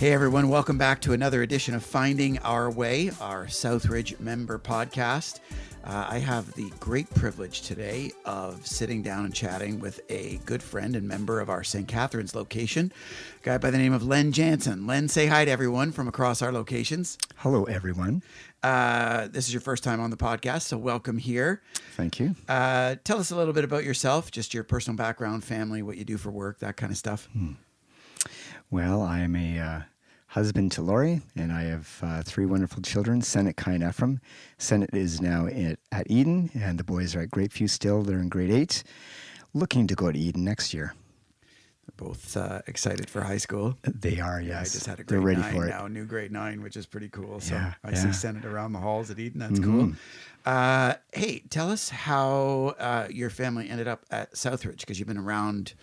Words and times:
Hey 0.00 0.14
everyone, 0.14 0.48
welcome 0.48 0.78
back 0.78 1.02
to 1.02 1.12
another 1.12 1.42
edition 1.42 1.74
of 1.74 1.84
Finding 1.84 2.38
Our 2.38 2.70
Way, 2.70 3.10
our 3.20 3.44
Southridge 3.44 4.18
member 4.18 4.58
podcast. 4.58 5.40
Uh, 5.84 6.06
I 6.08 6.16
have 6.16 6.54
the 6.54 6.72
great 6.80 7.10
privilege 7.14 7.60
today 7.60 8.10
of 8.24 8.66
sitting 8.66 9.02
down 9.02 9.26
and 9.26 9.34
chatting 9.34 9.78
with 9.78 10.00
a 10.08 10.40
good 10.46 10.62
friend 10.62 10.96
and 10.96 11.06
member 11.06 11.38
of 11.38 11.50
our 11.50 11.62
St. 11.62 11.86
Catharines 11.86 12.34
location, 12.34 12.94
a 13.42 13.44
guy 13.44 13.58
by 13.58 13.70
the 13.70 13.76
name 13.76 13.92
of 13.92 14.02
Len 14.02 14.32
Janzen. 14.32 14.88
Len, 14.88 15.06
say 15.06 15.26
hi 15.26 15.44
to 15.44 15.50
everyone 15.50 15.92
from 15.92 16.08
across 16.08 16.40
our 16.40 16.50
locations. 16.50 17.18
Hello, 17.36 17.64
everyone. 17.64 18.22
Uh, 18.62 19.28
this 19.28 19.48
is 19.48 19.52
your 19.52 19.60
first 19.60 19.84
time 19.84 20.00
on 20.00 20.08
the 20.08 20.16
podcast, 20.16 20.62
so 20.62 20.78
welcome 20.78 21.18
here. 21.18 21.60
Thank 21.96 22.18
you. 22.18 22.34
Uh, 22.48 22.94
tell 23.04 23.18
us 23.18 23.32
a 23.32 23.36
little 23.36 23.52
bit 23.52 23.64
about 23.64 23.84
yourself, 23.84 24.30
just 24.30 24.54
your 24.54 24.64
personal 24.64 24.96
background, 24.96 25.44
family, 25.44 25.82
what 25.82 25.98
you 25.98 26.04
do 26.06 26.16
for 26.16 26.30
work, 26.30 26.58
that 26.60 26.78
kind 26.78 26.90
of 26.90 26.96
stuff. 26.96 27.28
Hmm. 27.34 27.52
Well, 28.70 29.02
I 29.02 29.20
am 29.20 29.34
a 29.34 29.58
uh, 29.58 29.80
husband 30.30 30.70
to 30.72 30.82
Lori, 30.82 31.20
and 31.36 31.52
I 31.52 31.62
have 31.64 31.98
uh, 32.02 32.22
three 32.22 32.46
wonderful 32.46 32.82
children 32.82 33.20
Senate, 33.22 33.56
Kai, 33.56 33.72
and 33.72 33.84
Ephraim. 33.84 34.20
Senate 34.58 34.90
is 34.92 35.20
now 35.20 35.46
at, 35.46 35.78
at 35.92 36.10
Eden, 36.10 36.50
and 36.54 36.78
the 36.78 36.84
boys 36.84 37.14
are 37.14 37.20
at 37.20 37.30
Great 37.30 37.50
Grapeview 37.50 37.68
still. 37.68 38.02
They're 38.02 38.18
in 38.20 38.28
grade 38.28 38.50
eight, 38.50 38.82
looking 39.54 39.86
to 39.88 39.94
go 39.94 40.10
to 40.12 40.18
Eden 40.18 40.44
next 40.44 40.72
year. 40.72 40.94
They're 41.42 42.06
both 42.08 42.36
uh, 42.36 42.60
excited 42.68 43.10
for 43.10 43.22
high 43.22 43.38
school. 43.38 43.76
They 43.82 44.20
are, 44.20 44.40
yes. 44.40 44.48
Yeah, 44.50 44.60
I 44.60 44.64
just 44.64 44.86
had 44.86 45.00
a 45.00 45.04
grade 45.04 45.08
They're 45.08 45.26
ready 45.26 45.40
nine 45.40 45.54
for 45.54 45.66
it. 45.66 45.70
now, 45.70 45.86
new 45.88 46.04
grade 46.04 46.30
nine, 46.30 46.62
which 46.62 46.76
is 46.76 46.86
pretty 46.86 47.08
cool. 47.08 47.40
So 47.40 47.54
Yeah, 47.56 47.74
I 47.82 47.90
yeah. 47.90 47.94
see 47.96 48.12
Senate 48.12 48.44
around 48.44 48.72
the 48.72 48.78
halls 48.78 49.10
at 49.10 49.18
Eden. 49.18 49.40
That's 49.40 49.58
Mhm. 49.58 49.64
cool. 49.64 49.92
Uh, 50.46 50.94
hey, 51.12 51.40
tell 51.50 51.70
us 51.70 51.88
how 51.90 52.76
uh, 52.78 53.08
your 53.10 53.30
family 53.30 53.68
ended 53.68 53.88
up 53.88 54.06
at 54.12 54.32
Southridge 54.34 54.80
because 54.80 54.98
you've 55.00 55.08
been 55.08 55.18
around 55.18 55.74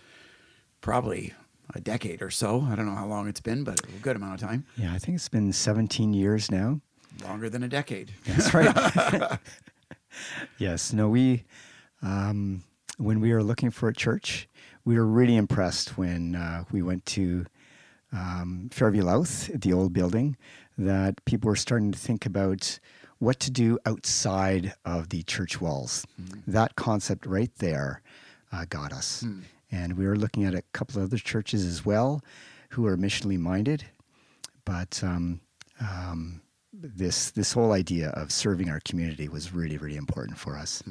probably 0.80 1.34
a 1.74 1.80
decade 1.80 2.22
or 2.22 2.30
so. 2.30 2.66
I 2.70 2.74
don't 2.74 2.86
know 2.86 2.94
how 2.94 3.06
long 3.06 3.28
it's 3.28 3.40
been, 3.40 3.64
but 3.64 3.80
a 3.80 3.92
good 4.00 4.16
amount 4.16 4.34
of 4.34 4.48
time. 4.48 4.64
Yeah, 4.76 4.92
I 4.92 4.98
think 4.98 5.16
it's 5.16 5.28
been 5.28 5.52
17 5.52 6.14
years 6.14 6.50
now. 6.50 6.80
Longer 7.24 7.50
than 7.50 7.62
a 7.62 7.68
decade. 7.68 8.12
That's 8.26 8.54
right. 8.54 9.38
yes. 10.58 10.92
No, 10.92 11.08
we, 11.08 11.44
um, 12.02 12.62
when 12.96 13.20
we 13.20 13.32
were 13.32 13.42
looking 13.42 13.70
for 13.70 13.88
a 13.88 13.94
church, 13.94 14.48
we 14.84 14.96
were 14.96 15.06
really 15.06 15.36
impressed 15.36 15.98
when 15.98 16.34
uh, 16.34 16.64
we 16.70 16.80
went 16.82 17.04
to 17.06 17.46
um, 18.12 18.68
Fairview 18.72 19.02
Louth, 19.02 19.50
the 19.54 19.72
old 19.72 19.92
building, 19.92 20.36
that 20.78 21.22
people 21.24 21.48
were 21.48 21.56
starting 21.56 21.92
to 21.92 21.98
think 21.98 22.24
about 22.24 22.78
what 23.18 23.40
to 23.40 23.50
do 23.50 23.78
outside 23.84 24.74
of 24.84 25.08
the 25.08 25.22
church 25.24 25.60
walls. 25.60 26.06
That 26.46 26.76
concept 26.76 27.26
right 27.26 27.50
there 27.56 28.00
uh, 28.52 28.64
got 28.68 28.92
us. 28.92 29.24
And 29.70 29.96
we 29.98 30.06
were 30.06 30.16
looking 30.16 30.44
at 30.44 30.54
a 30.54 30.62
couple 30.72 31.00
of 31.00 31.08
other 31.08 31.18
churches 31.18 31.64
as 31.64 31.84
well 31.84 32.22
who 32.70 32.86
are 32.86 32.96
missionally 32.96 33.38
minded. 33.38 33.84
But 34.64 35.00
um, 35.02 35.40
um, 35.80 36.42
this 36.72 37.30
this 37.30 37.52
whole 37.52 37.72
idea 37.72 38.10
of 38.10 38.32
serving 38.32 38.68
our 38.68 38.80
community 38.80 39.28
was 39.28 39.52
really 39.52 39.76
really 39.76 39.96
important 39.96 40.38
for 40.38 40.56
us. 40.56 40.82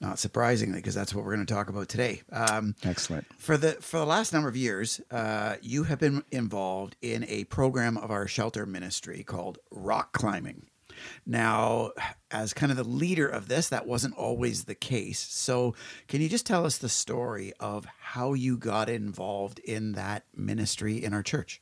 Not 0.00 0.18
surprisingly, 0.18 0.78
because 0.78 0.94
that's 0.94 1.14
what 1.14 1.24
we're 1.24 1.34
going 1.34 1.46
to 1.46 1.54
talk 1.54 1.68
about 1.68 1.88
today. 1.88 2.22
Um, 2.30 2.74
Excellent. 2.82 3.26
For 3.38 3.56
the 3.56 3.72
for 3.72 3.98
the 3.98 4.04
last 4.04 4.32
number 4.32 4.48
of 4.48 4.56
years, 4.56 5.00
uh, 5.10 5.56
you 5.62 5.84
have 5.84 5.98
been 5.98 6.24
involved 6.30 6.96
in 7.00 7.24
a 7.28 7.44
program 7.44 7.96
of 7.96 8.10
our 8.10 8.26
shelter 8.26 8.66
ministry 8.66 9.22
called 9.22 9.58
rock 9.70 10.12
climbing. 10.12 10.66
Now, 11.26 11.92
as 12.30 12.52
kind 12.52 12.70
of 12.70 12.76
the 12.76 12.84
leader 12.84 13.28
of 13.28 13.48
this, 13.48 13.68
that 13.68 13.86
wasn't 13.86 14.14
always 14.16 14.64
the 14.64 14.74
case. 14.74 15.20
So, 15.20 15.74
can 16.08 16.20
you 16.20 16.28
just 16.28 16.46
tell 16.46 16.66
us 16.66 16.78
the 16.78 16.88
story 16.88 17.52
of 17.60 17.86
how 17.98 18.34
you 18.34 18.56
got 18.56 18.88
involved 18.88 19.58
in 19.60 19.92
that 19.92 20.24
ministry 20.34 21.02
in 21.02 21.12
our 21.14 21.22
church? 21.22 21.60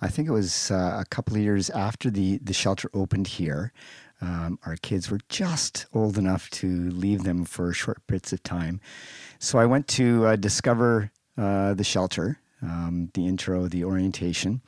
I 0.00 0.08
think 0.08 0.28
it 0.28 0.32
was 0.32 0.70
uh, 0.70 0.98
a 1.00 1.04
couple 1.08 1.36
of 1.36 1.42
years 1.42 1.70
after 1.70 2.10
the 2.10 2.38
the 2.38 2.52
shelter 2.52 2.90
opened 2.94 3.26
here. 3.28 3.72
Um, 4.20 4.58
our 4.64 4.76
kids 4.76 5.10
were 5.10 5.20
just 5.28 5.86
old 5.92 6.16
enough 6.16 6.48
to 6.50 6.90
leave 6.90 7.24
them 7.24 7.44
for 7.44 7.72
short 7.72 8.06
bits 8.06 8.32
of 8.32 8.42
time, 8.42 8.80
so 9.38 9.58
I 9.58 9.66
went 9.66 9.88
to 9.88 10.26
uh, 10.26 10.36
discover 10.36 11.10
uh, 11.36 11.74
the 11.74 11.84
shelter, 11.84 12.38
um, 12.62 13.10
the 13.12 13.26
intro, 13.26 13.68
the 13.68 13.84
orientation, 13.84 14.62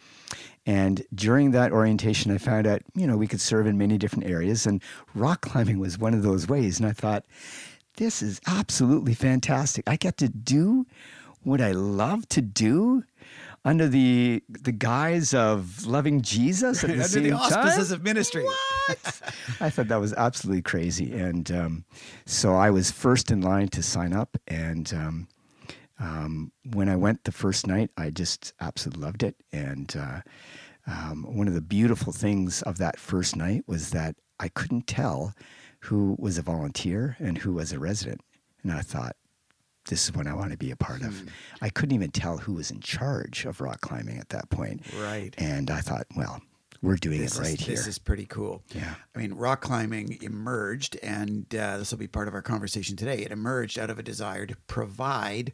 and 0.68 1.02
during 1.14 1.52
that 1.52 1.72
orientation, 1.72 2.30
I 2.30 2.36
found 2.36 2.66
out 2.66 2.82
you 2.94 3.06
know 3.06 3.16
we 3.16 3.26
could 3.26 3.40
serve 3.40 3.66
in 3.66 3.78
many 3.78 3.96
different 3.96 4.26
areas, 4.26 4.66
and 4.66 4.82
rock 5.14 5.40
climbing 5.40 5.78
was 5.78 5.98
one 5.98 6.12
of 6.12 6.22
those 6.22 6.46
ways. 6.46 6.78
And 6.78 6.86
I 6.86 6.92
thought, 6.92 7.24
this 7.96 8.20
is 8.20 8.38
absolutely 8.46 9.14
fantastic. 9.14 9.88
I 9.88 9.96
get 9.96 10.18
to 10.18 10.28
do 10.28 10.86
what 11.42 11.62
I 11.62 11.72
love 11.72 12.28
to 12.28 12.42
do 12.42 13.02
under 13.64 13.88
the 13.88 14.42
the 14.50 14.72
guise 14.72 15.32
of 15.32 15.86
loving 15.86 16.20
Jesus 16.20 16.84
at 16.84 16.90
the 16.96 17.02
Under 17.02 17.20
the 17.20 17.32
auspices 17.32 17.88
time. 17.88 17.96
of 17.96 18.04
ministry. 18.04 18.44
What? 18.44 19.22
I 19.60 19.70
thought 19.70 19.88
that 19.88 20.00
was 20.00 20.12
absolutely 20.12 20.60
crazy, 20.60 21.14
and 21.14 21.50
um, 21.50 21.84
so 22.26 22.54
I 22.54 22.68
was 22.68 22.90
first 22.90 23.30
in 23.30 23.40
line 23.40 23.68
to 23.68 23.82
sign 23.82 24.12
up. 24.12 24.36
And 24.46 24.92
um, 24.92 25.28
um, 26.00 26.52
when 26.72 26.88
I 26.88 26.96
went 26.96 27.24
the 27.24 27.32
first 27.32 27.66
night, 27.66 27.90
I 27.96 28.10
just 28.10 28.52
absolutely 28.60 29.02
loved 29.02 29.22
it. 29.22 29.36
And 29.52 29.94
uh, 29.98 30.20
um, 30.88 31.24
one 31.28 31.48
of 31.48 31.54
the 31.54 31.60
beautiful 31.60 32.12
things 32.12 32.62
of 32.62 32.78
that 32.78 32.98
first 32.98 33.36
night 33.36 33.64
was 33.66 33.90
that 33.90 34.16
I 34.40 34.48
couldn't 34.48 34.86
tell 34.86 35.34
who 35.80 36.16
was 36.18 36.38
a 36.38 36.42
volunteer 36.42 37.16
and 37.18 37.38
who 37.38 37.52
was 37.52 37.72
a 37.72 37.78
resident. 37.78 38.20
And 38.62 38.72
I 38.72 38.80
thought, 38.80 39.16
this 39.88 40.04
is 40.04 40.14
what 40.14 40.26
I 40.26 40.34
want 40.34 40.52
to 40.52 40.58
be 40.58 40.70
a 40.70 40.76
part 40.76 41.02
of. 41.02 41.22
I 41.62 41.70
couldn't 41.70 41.94
even 41.94 42.10
tell 42.10 42.38
who 42.38 42.54
was 42.54 42.70
in 42.70 42.80
charge 42.80 43.44
of 43.44 43.60
rock 43.60 43.80
climbing 43.80 44.18
at 44.18 44.28
that 44.30 44.50
point. 44.50 44.82
Right. 44.98 45.34
And 45.38 45.70
I 45.70 45.80
thought, 45.80 46.06
well, 46.16 46.40
we're 46.82 46.96
doing 46.96 47.20
This 47.20 47.38
it 47.38 47.42
right 47.42 47.60
is, 47.60 47.66
here. 47.66 47.76
This 47.76 47.86
is 47.86 47.98
pretty 47.98 48.26
cool. 48.26 48.62
Yeah. 48.74 48.94
I 49.14 49.18
mean, 49.18 49.34
rock 49.34 49.62
climbing 49.62 50.18
emerged, 50.22 50.96
and 51.02 51.52
uh, 51.54 51.78
this 51.78 51.90
will 51.90 51.98
be 51.98 52.06
part 52.06 52.28
of 52.28 52.34
our 52.34 52.42
conversation 52.42 52.96
today. 52.96 53.18
It 53.18 53.32
emerged 53.32 53.78
out 53.78 53.90
of 53.90 53.98
a 53.98 54.02
desire 54.02 54.46
to 54.46 54.56
provide 54.66 55.52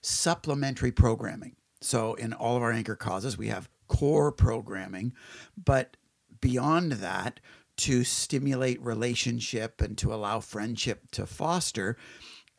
supplementary 0.00 0.92
programming. 0.92 1.56
So, 1.80 2.14
in 2.14 2.32
all 2.32 2.56
of 2.56 2.62
our 2.62 2.72
anchor 2.72 2.96
causes, 2.96 3.36
we 3.36 3.48
have 3.48 3.68
core 3.96 4.32
programming, 4.32 5.12
but 5.62 5.96
beyond 6.40 6.92
that, 6.92 7.40
to 7.76 8.04
stimulate 8.04 8.80
relationship 8.80 9.80
and 9.80 9.98
to 9.98 10.14
allow 10.14 10.40
friendship 10.40 11.10
to 11.10 11.26
foster, 11.26 11.96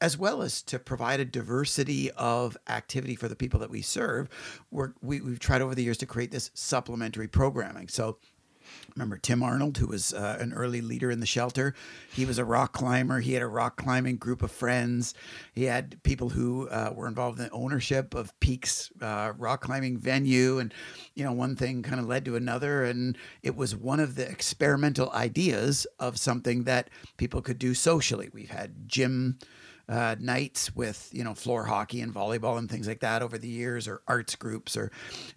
as 0.01 0.17
well 0.17 0.41
as 0.41 0.61
to 0.61 0.77
provide 0.77 1.19
a 1.19 1.25
diversity 1.25 2.11
of 2.11 2.57
activity 2.67 3.15
for 3.15 3.29
the 3.29 3.35
people 3.35 3.59
that 3.59 3.69
we 3.69 3.81
serve, 3.81 4.27
we're, 4.71 4.93
we, 5.01 5.21
we've 5.21 5.39
tried 5.39 5.61
over 5.61 5.73
the 5.73 5.83
years 5.83 5.97
to 5.97 6.05
create 6.05 6.31
this 6.31 6.51
supplementary 6.53 7.27
programming. 7.27 7.87
So, 7.87 8.17
remember 8.95 9.17
Tim 9.17 9.43
Arnold, 9.43 9.77
who 9.77 9.87
was 9.87 10.13
uh, 10.13 10.37
an 10.39 10.53
early 10.53 10.81
leader 10.81 11.11
in 11.11 11.19
the 11.19 11.25
shelter. 11.25 11.73
He 12.13 12.25
was 12.25 12.37
a 12.37 12.45
rock 12.45 12.73
climber. 12.73 13.19
He 13.19 13.33
had 13.33 13.41
a 13.41 13.47
rock 13.47 13.75
climbing 13.77 14.17
group 14.17 14.41
of 14.41 14.51
friends. 14.51 15.13
He 15.53 15.63
had 15.65 16.01
people 16.03 16.29
who 16.29 16.69
uh, 16.69 16.93
were 16.95 17.07
involved 17.07 17.39
in 17.39 17.45
the 17.45 17.51
ownership 17.51 18.13
of 18.13 18.37
Peaks 18.39 18.91
uh, 19.01 19.33
rock 19.37 19.61
climbing 19.61 19.97
venue, 19.97 20.59
and 20.59 20.73
you 21.13 21.23
know 21.23 21.33
one 21.33 21.55
thing 21.55 21.83
kind 21.83 21.99
of 21.99 22.07
led 22.07 22.25
to 22.25 22.35
another, 22.35 22.83
and 22.83 23.17
it 23.43 23.55
was 23.55 23.75
one 23.75 23.99
of 23.99 24.15
the 24.15 24.29
experimental 24.29 25.11
ideas 25.11 25.85
of 25.99 26.17
something 26.17 26.63
that 26.63 26.89
people 27.17 27.41
could 27.41 27.59
do 27.59 27.73
socially. 27.73 28.29
We've 28.31 28.49
had 28.49 28.87
gym 28.87 29.39
uh, 29.87 30.15
nights 30.19 30.75
with 30.75 31.09
you 31.11 31.23
know 31.23 31.33
floor 31.33 31.65
hockey 31.65 32.01
and 32.01 32.13
volleyball 32.13 32.57
and 32.57 32.69
things 32.69 32.87
like 32.87 33.01
that 33.01 33.21
over 33.21 33.37
the 33.37 33.47
years, 33.47 33.87
or 33.87 34.01
arts 34.07 34.35
groups 34.35 34.75
or 34.75 34.91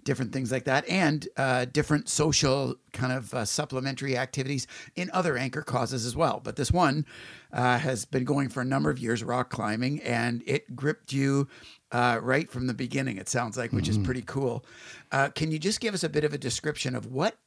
different 0.04 0.32
things 0.32 0.50
like 0.50 0.64
that, 0.64 0.88
and 0.88 1.28
uh, 1.36 1.66
different 1.66 2.08
social 2.08 2.76
kind 2.92 3.12
of 3.12 3.34
uh, 3.34 3.44
supplementary 3.44 4.16
activities 4.16 4.66
in 4.96 5.10
other 5.12 5.36
anchor 5.36 5.62
causes 5.62 6.06
as 6.06 6.16
well. 6.16 6.40
But 6.42 6.56
this 6.56 6.72
one 6.72 7.04
uh, 7.52 7.78
has 7.78 8.04
been 8.04 8.24
going 8.24 8.48
for 8.48 8.60
a 8.60 8.64
number 8.64 8.90
of 8.90 8.98
years, 8.98 9.22
rock 9.22 9.50
climbing, 9.50 10.00
and 10.02 10.42
it 10.46 10.74
gripped 10.74 11.12
you. 11.12 11.48
Uh, 11.90 12.20
right 12.22 12.50
from 12.50 12.66
the 12.66 12.74
beginning, 12.74 13.16
it 13.16 13.30
sounds 13.30 13.56
like, 13.56 13.72
which 13.72 13.88
is 13.88 13.96
pretty 13.96 14.20
cool. 14.20 14.62
Uh, 15.10 15.30
can 15.30 15.50
you 15.50 15.58
just 15.58 15.80
give 15.80 15.94
us 15.94 16.04
a 16.04 16.08
bit 16.10 16.22
of 16.22 16.34
a 16.34 16.38
description 16.38 16.94
of 16.94 17.06
what, 17.06 17.38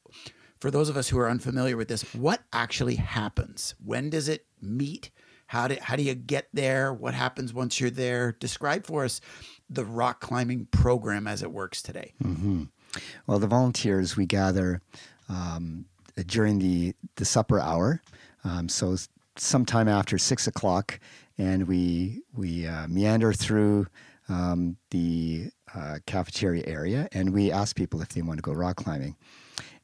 for 0.60 0.72
those 0.72 0.90
of 0.90 0.98
us 0.98 1.10
who 1.10 1.20
are 1.20 1.30
unfamiliar 1.30 1.78
with 1.78 1.88
this, 1.88 2.02
what 2.16 2.42
actually 2.52 2.96
happens? 2.96 3.76
When 3.86 4.10
does 4.10 4.28
it 4.28 4.48
meet? 4.60 5.12
How 5.52 5.68
do, 5.68 5.76
how 5.82 5.98
do 5.98 6.04
you 6.04 6.16
get 6.16 6.48
there? 6.54 6.94
What 6.94 7.14
happens 7.14 7.54
once 7.54 7.78
you're 7.78 7.90
there? 7.90 8.32
Describe 8.40 8.86
for 8.86 9.04
us 9.04 9.20
the 9.70 9.84
rock 9.84 10.22
climbing 10.22 10.68
program 10.72 11.28
as 11.28 11.44
it 11.44 11.52
works 11.52 11.82
today. 11.82 12.14
Well, 13.28 13.38
the 13.38 13.48
volunteers 13.48 14.16
we 14.16 14.26
gather 14.26 14.82
um, 15.28 15.88
during 16.26 16.60
the 16.60 16.94
the 17.18 17.26
supper 17.26 17.60
hour, 17.60 18.02
um, 18.46 18.70
so 18.70 18.96
sometime 19.36 19.90
after 19.90 20.18
six 20.18 20.48
o'clock, 20.48 21.02
and 21.38 21.68
we 21.68 22.22
we 22.34 22.66
uh, 22.66 22.88
meander 22.88 23.34
through 23.34 23.88
um, 24.30 24.78
the 24.92 25.52
uh, 25.76 25.98
cafeteria 26.06 26.64
area, 26.66 27.10
and 27.12 27.34
we 27.34 27.52
ask 27.52 27.76
people 27.76 28.02
if 28.02 28.08
they 28.10 28.22
want 28.22 28.38
to 28.38 28.42
go 28.42 28.54
rock 28.54 28.78
climbing. 28.78 29.18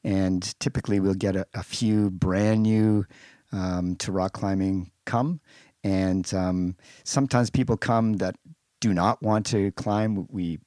And 0.02 0.58
typically, 0.60 0.98
we'll 0.98 1.12
get 1.12 1.36
a, 1.36 1.46
a 1.52 1.62
few 1.62 2.08
brand 2.08 2.62
new 2.62 3.04
um, 3.52 3.96
to 3.96 4.12
rock 4.12 4.32
climbing 4.32 4.90
come, 5.04 5.40
and 5.84 6.32
um, 6.34 6.76
sometimes 7.04 7.50
people 7.50 7.76
come 7.76 8.14
that 8.14 8.36
do 8.80 8.92
not 8.94 9.22
want 9.22 9.46
to 9.46 9.72
climb. 9.72 10.26
We 10.30 10.58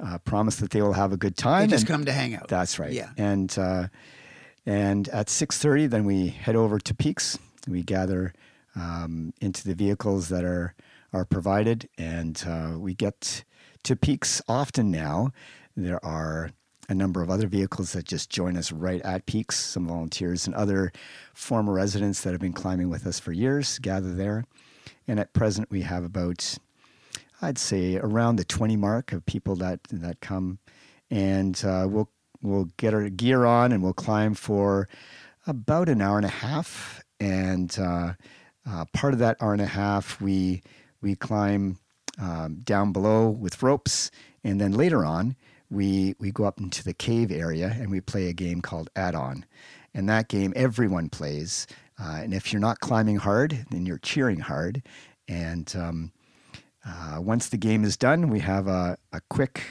uh, 0.00 0.18
promise 0.18 0.56
that 0.56 0.70
they 0.70 0.82
will 0.82 0.92
have 0.92 1.12
a 1.12 1.16
good 1.16 1.36
time. 1.36 1.68
They 1.68 1.74
just 1.74 1.86
come 1.86 2.04
to 2.04 2.12
hang 2.12 2.34
out. 2.34 2.48
That's 2.48 2.78
right. 2.78 2.92
Yeah. 2.92 3.10
And 3.16 3.56
uh, 3.58 3.88
and 4.66 5.08
at 5.08 5.30
six 5.30 5.58
thirty, 5.58 5.86
then 5.86 6.04
we 6.04 6.28
head 6.28 6.56
over 6.56 6.78
to 6.78 6.94
Peaks. 6.94 7.38
We 7.68 7.82
gather 7.82 8.32
um, 8.76 9.32
into 9.40 9.66
the 9.66 9.74
vehicles 9.74 10.28
that 10.28 10.44
are 10.44 10.74
are 11.12 11.24
provided, 11.24 11.88
and 11.96 12.42
uh, 12.46 12.78
we 12.78 12.94
get 12.94 13.44
to 13.84 13.96
Peaks 13.96 14.42
often 14.48 14.90
now. 14.90 15.30
There 15.76 16.04
are 16.04 16.50
a 16.88 16.94
number 16.94 17.22
of 17.22 17.30
other 17.30 17.46
vehicles 17.46 17.92
that 17.92 18.04
just 18.04 18.30
join 18.30 18.56
us 18.56 18.72
right 18.72 19.00
at 19.02 19.26
Peaks. 19.26 19.56
Some 19.56 19.86
volunteers 19.86 20.46
and 20.46 20.54
other 20.54 20.92
former 21.32 21.72
residents 21.72 22.22
that 22.22 22.32
have 22.32 22.40
been 22.40 22.52
climbing 22.52 22.90
with 22.90 23.06
us 23.06 23.18
for 23.18 23.32
years 23.32 23.78
gather 23.78 24.14
there. 24.14 24.44
And 25.06 25.18
at 25.18 25.32
present, 25.32 25.70
we 25.70 25.82
have 25.82 26.04
about 26.04 26.58
I'd 27.42 27.58
say 27.58 27.96
around 27.96 28.36
the 28.36 28.44
20 28.44 28.76
mark 28.76 29.12
of 29.12 29.26
people 29.26 29.56
that 29.56 29.80
that 29.90 30.20
come, 30.20 30.58
and 31.10 31.62
uh, 31.64 31.86
we'll 31.88 32.10
we'll 32.42 32.68
get 32.76 32.94
our 32.94 33.08
gear 33.08 33.44
on 33.44 33.72
and 33.72 33.82
we'll 33.82 33.92
climb 33.92 34.34
for 34.34 34.88
about 35.46 35.88
an 35.88 36.00
hour 36.00 36.16
and 36.16 36.26
a 36.26 36.30
half. 36.30 37.02
And 37.20 37.76
uh, 37.78 38.14
uh, 38.68 38.84
part 38.92 39.14
of 39.14 39.18
that 39.20 39.36
hour 39.40 39.52
and 39.52 39.62
a 39.62 39.66
half, 39.66 40.20
we 40.20 40.62
we 41.02 41.16
climb 41.16 41.78
um, 42.18 42.60
down 42.64 42.92
below 42.92 43.28
with 43.28 43.62
ropes, 43.62 44.10
and 44.42 44.60
then 44.60 44.72
later 44.72 45.04
on, 45.04 45.36
we 45.70 46.14
we 46.18 46.30
go 46.30 46.44
up 46.44 46.60
into 46.60 46.84
the 46.84 46.94
cave 46.94 47.30
area 47.30 47.76
and 47.78 47.90
we 47.90 48.00
play 48.00 48.28
a 48.28 48.32
game 48.32 48.60
called 48.60 48.90
Add 48.96 49.14
On, 49.14 49.44
and 49.94 50.08
that 50.08 50.28
game 50.28 50.52
everyone 50.56 51.08
plays. 51.08 51.66
Uh, 52.00 52.20
and 52.22 52.34
if 52.34 52.52
you're 52.52 52.60
not 52.60 52.80
climbing 52.80 53.16
hard, 53.16 53.66
then 53.70 53.86
you're 53.86 53.98
cheering 53.98 54.40
hard, 54.40 54.82
and 55.28 55.74
um, 55.76 56.12
uh, 56.86 57.20
once 57.20 57.48
the 57.48 57.56
game 57.56 57.84
is 57.84 57.96
done, 57.96 58.28
we 58.28 58.40
have 58.40 58.66
a, 58.66 58.98
a 59.12 59.20
quick 59.30 59.62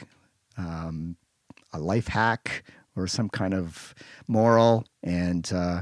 um, 0.58 1.16
a 1.74 1.80
life 1.80 2.08
hack 2.08 2.64
or 2.96 3.08
some 3.08 3.30
kind 3.30 3.54
of 3.54 3.94
moral, 4.28 4.86
and 5.02 5.52
uh, 5.54 5.82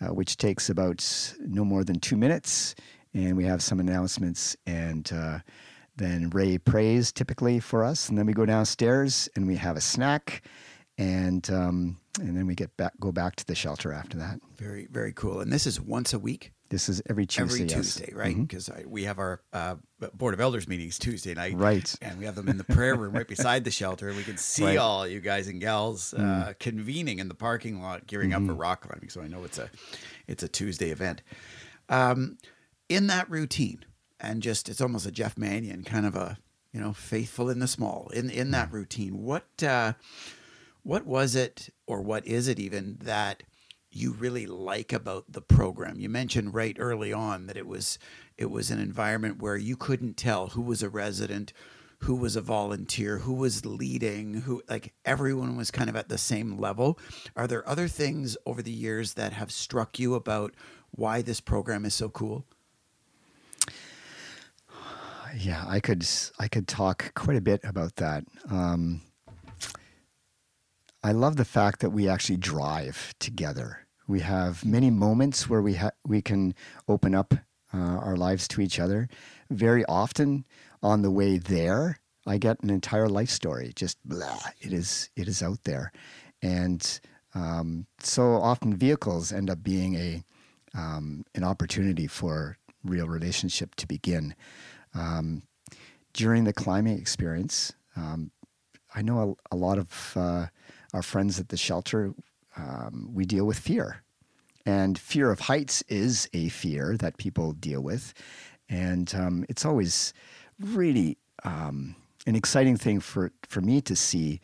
uh, 0.00 0.14
which 0.14 0.36
takes 0.36 0.70
about 0.70 1.34
no 1.40 1.64
more 1.64 1.84
than 1.84 1.98
two 1.98 2.16
minutes. 2.16 2.74
And 3.12 3.36
we 3.36 3.44
have 3.44 3.62
some 3.62 3.78
announcements, 3.78 4.56
and 4.66 5.10
uh, 5.12 5.38
then 5.96 6.30
Ray 6.30 6.58
prays 6.58 7.12
typically 7.12 7.60
for 7.60 7.84
us, 7.84 8.08
and 8.08 8.18
then 8.18 8.26
we 8.26 8.32
go 8.32 8.46
downstairs 8.46 9.28
and 9.36 9.46
we 9.46 9.56
have 9.56 9.76
a 9.76 9.80
snack, 9.80 10.42
and 10.98 11.48
um, 11.50 11.98
and 12.20 12.36
then 12.36 12.46
we 12.46 12.54
get 12.54 12.76
back 12.76 12.92
go 13.00 13.12
back 13.12 13.36
to 13.36 13.46
the 13.46 13.54
shelter 13.54 13.92
after 13.92 14.16
that. 14.18 14.40
Very, 14.56 14.86
very 14.90 15.12
cool. 15.12 15.40
And 15.40 15.52
this 15.52 15.66
is 15.66 15.80
once 15.80 16.12
a 16.12 16.18
week, 16.18 16.52
This 16.68 16.88
is 16.88 17.02
every 17.10 17.26
Tuesday. 17.26 17.64
every 17.64 17.68
yes. 17.68 17.72
Tuesday, 17.96 18.12
right? 18.14 18.36
Mhm. 18.36 18.46
Because 18.48 18.70
we 18.86 19.04
have 19.04 19.18
our 19.18 19.42
uh, 19.52 19.76
board 20.14 20.34
of 20.34 20.40
elders 20.40 20.66
meetings 20.68 20.98
Tuesday 20.98 21.34
night, 21.34 21.54
Right. 21.56 21.92
And 22.02 22.18
we 22.18 22.24
have 22.24 22.34
them 22.36 22.48
in 22.48 22.56
the 22.58 22.64
prayer 22.64 22.94
room 22.96 23.14
right 23.14 23.26
beside 23.28 23.64
the 23.64 23.70
shelter, 23.70 24.08
and 24.08 24.16
we 24.16 24.22
can 24.24 24.36
see 24.36 24.64
Right. 24.64 24.76
Mm. 24.78 24.80
all 24.82 25.06
you 25.08 25.20
guys 25.20 25.48
and 25.48 25.60
gals 25.60 26.14
uh, 26.14 26.52
convening 26.60 27.18
in 27.18 27.28
the 27.28 27.34
parking 27.34 27.80
lot, 27.82 28.06
gearing 28.06 28.32
up 28.32 28.40
Mm-hmm. 28.42 28.48
for 28.50 28.54
rock 28.54 28.82
climbing. 28.88 29.08
So 29.10 29.20
I 29.20 29.28
know 29.28 29.42
it's 29.44 29.58
a 29.58 29.68
it's 30.26 30.42
a 30.42 30.48
Tuesday 30.48 30.90
event. 30.90 31.22
Um, 31.88 32.38
in 32.88 33.06
that 33.08 33.28
routine, 33.30 33.84
and 34.26 34.42
just 34.42 34.68
it's 34.68 34.80
almost 34.80 35.06
a 35.06 35.10
Jeff 35.12 35.36
Manion 35.38 35.84
kind 35.84 36.06
of 36.06 36.14
a 36.16 36.38
you 36.72 36.80
know 36.80 36.92
faithful 36.92 37.48
in 37.50 37.58
the 37.58 37.68
small. 37.68 38.08
In 38.14 38.30
in 38.30 38.50
that 38.50 38.70
Mm. 38.70 38.72
routine, 38.72 39.22
what 39.22 39.62
uh, 39.62 39.92
what 40.82 41.06
was 41.06 41.34
it, 41.34 41.70
or 41.86 42.02
what 42.02 42.26
is 42.26 42.48
it 42.48 42.58
even 42.58 42.98
that 43.02 43.42
you 43.90 44.12
really 44.12 44.46
like 44.46 44.92
about 44.92 45.24
the 45.32 45.40
program? 45.40 45.98
You 46.00 46.08
mentioned 46.08 46.52
right 46.54 46.76
early 46.78 47.12
on 47.12 47.46
that 47.46 47.56
it 47.56 47.66
was 47.66 47.98
it 48.36 48.50
was 48.50 48.70
an 48.70 48.80
environment 48.80 49.40
where 49.40 49.56
you 49.56 49.76
couldn't 49.76 50.16
tell 50.16 50.48
who 50.48 50.62
was 50.62 50.82
a 50.82 50.88
resident, 50.90 51.52
who 52.00 52.16
was 52.16 52.36
a 52.36 52.40
volunteer, 52.42 53.18
who 53.18 53.32
was 53.32 53.64
leading, 53.64 54.34
who 54.42 54.62
like 54.68 54.92
everyone 55.04 55.56
was 55.56 55.70
kind 55.70 55.88
of 55.88 55.96
at 55.96 56.08
the 56.08 56.18
same 56.18 56.58
level. 56.58 56.98
Are 57.36 57.46
there 57.46 57.66
other 57.68 57.88
things 57.88 58.36
over 58.44 58.60
the 58.62 58.72
years 58.72 59.14
that 59.14 59.32
have 59.32 59.50
struck 59.52 59.98
you 59.98 60.14
about 60.14 60.54
why 60.90 61.22
this 61.22 61.40
program 61.40 61.84
is 61.84 61.94
so 61.94 62.08
cool? 62.08 62.44
Yeah, 65.36 65.64
I 65.66 65.80
could 65.80 66.06
I 66.38 66.48
could 66.48 66.68
talk 66.68 67.12
quite 67.14 67.36
a 67.36 67.40
bit 67.40 67.60
about 67.64 67.96
that. 67.96 68.24
Um, 68.50 69.02
I 71.02 71.12
love 71.12 71.36
the 71.36 71.44
fact 71.44 71.80
that 71.80 71.90
we 71.90 72.08
actually 72.08 72.36
drive 72.36 73.14
together. 73.18 73.80
We 74.06 74.20
have 74.20 74.64
many 74.64 74.90
moments 74.90 75.48
where 75.48 75.62
we 75.62 75.74
ha- 75.74 75.90
we 76.06 76.22
can 76.22 76.54
open 76.88 77.14
up 77.14 77.34
uh, 77.72 77.76
our 77.78 78.16
lives 78.16 78.46
to 78.48 78.60
each 78.60 78.78
other. 78.78 79.08
Very 79.50 79.84
often 79.86 80.44
on 80.82 81.02
the 81.02 81.10
way 81.10 81.38
there, 81.38 81.98
I 82.26 82.38
get 82.38 82.60
an 82.62 82.70
entire 82.70 83.08
life 83.08 83.30
story. 83.30 83.72
Just 83.74 83.98
blah, 84.04 84.38
it 84.60 84.72
is 84.72 85.10
it 85.16 85.26
is 85.28 85.42
out 85.42 85.64
there, 85.64 85.90
and 86.42 87.00
um, 87.34 87.86
so 87.98 88.34
often 88.34 88.76
vehicles 88.76 89.32
end 89.32 89.50
up 89.50 89.62
being 89.62 89.94
a 89.96 90.22
um, 90.74 91.24
an 91.34 91.44
opportunity 91.44 92.06
for 92.06 92.56
real 92.84 93.08
relationship 93.08 93.74
to 93.76 93.86
begin. 93.86 94.34
Um, 94.94 95.42
during 96.12 96.44
the 96.44 96.52
climbing 96.52 96.98
experience, 96.98 97.72
um, 97.96 98.30
I 98.94 99.02
know 99.02 99.36
a, 99.52 99.54
a 99.54 99.56
lot 99.56 99.78
of 99.78 100.12
uh, 100.16 100.46
our 100.92 101.02
friends 101.02 101.40
at 101.40 101.48
the 101.48 101.56
shelter. 101.56 102.14
Um, 102.56 103.10
we 103.12 103.24
deal 103.24 103.44
with 103.44 103.58
fear, 103.58 104.04
and 104.64 104.96
fear 104.96 105.30
of 105.30 105.40
heights 105.40 105.82
is 105.88 106.28
a 106.32 106.48
fear 106.48 106.96
that 106.98 107.16
people 107.18 107.52
deal 107.52 107.80
with, 107.80 108.14
and 108.68 109.12
um, 109.14 109.44
it's 109.48 109.64
always 109.64 110.14
really 110.60 111.18
um, 111.42 111.96
an 112.26 112.36
exciting 112.36 112.76
thing 112.76 113.00
for 113.00 113.32
for 113.48 113.60
me 113.60 113.80
to 113.80 113.96
see 113.96 114.40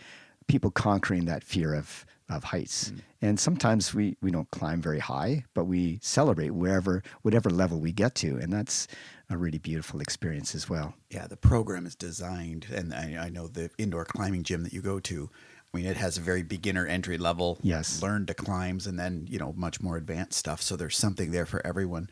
people 0.49 0.73
conquering 0.73 1.27
that 1.27 1.45
fear 1.45 1.75
of 1.75 2.05
of 2.31 2.45
heights. 2.45 2.91
Mm. 2.91 3.01
And 3.23 3.41
sometimes 3.41 3.95
we, 3.95 4.17
we 4.23 4.31
don't 4.31 4.51
climb 4.51 4.81
very 4.81 4.99
high, 4.99 5.45
but 5.55 5.65
we 5.65 5.99
celebrate 6.03 6.51
wherever 6.51 7.03
whatever 7.23 7.51
level 7.51 7.79
we 7.81 7.93
get 7.93 8.15
to, 8.17 8.37
and 8.37 8.53
that's 8.53 8.87
a 9.29 9.37
really 9.37 9.59
beautiful 9.59 10.01
experience 10.01 10.55
as 10.55 10.69
well. 10.69 10.95
Yeah, 11.11 11.27
the 11.27 11.37
program 11.37 11.87
is 11.87 11.95
designed, 11.95 12.67
and 12.75 12.95
I, 12.95 13.27
I 13.27 13.29
know 13.29 13.47
the 13.49 13.71
indoor 13.79 14.05
climbing 14.05 14.43
gym 14.43 14.63
that 14.65 14.73
you 14.73 14.81
go 14.81 15.01
to. 15.01 15.31
I 15.73 15.77
mean, 15.77 15.87
it 15.87 15.97
has 15.99 16.19
a 16.19 16.21
very 16.21 16.43
beginner 16.43 16.87
entry 16.87 17.17
level, 17.19 17.59
Yes. 17.63 18.03
learn 18.03 18.27
to 18.27 18.35
climbs, 18.35 18.87
and 18.87 18.99
then 18.99 19.27
you 19.29 19.39
know 19.39 19.53
much 19.57 19.81
more 19.81 19.97
advanced 19.97 20.39
stuff. 20.39 20.63
So 20.63 20.77
there's 20.77 20.97
something 20.97 21.31
there 21.31 21.47
for 21.47 21.65
everyone. 21.67 22.09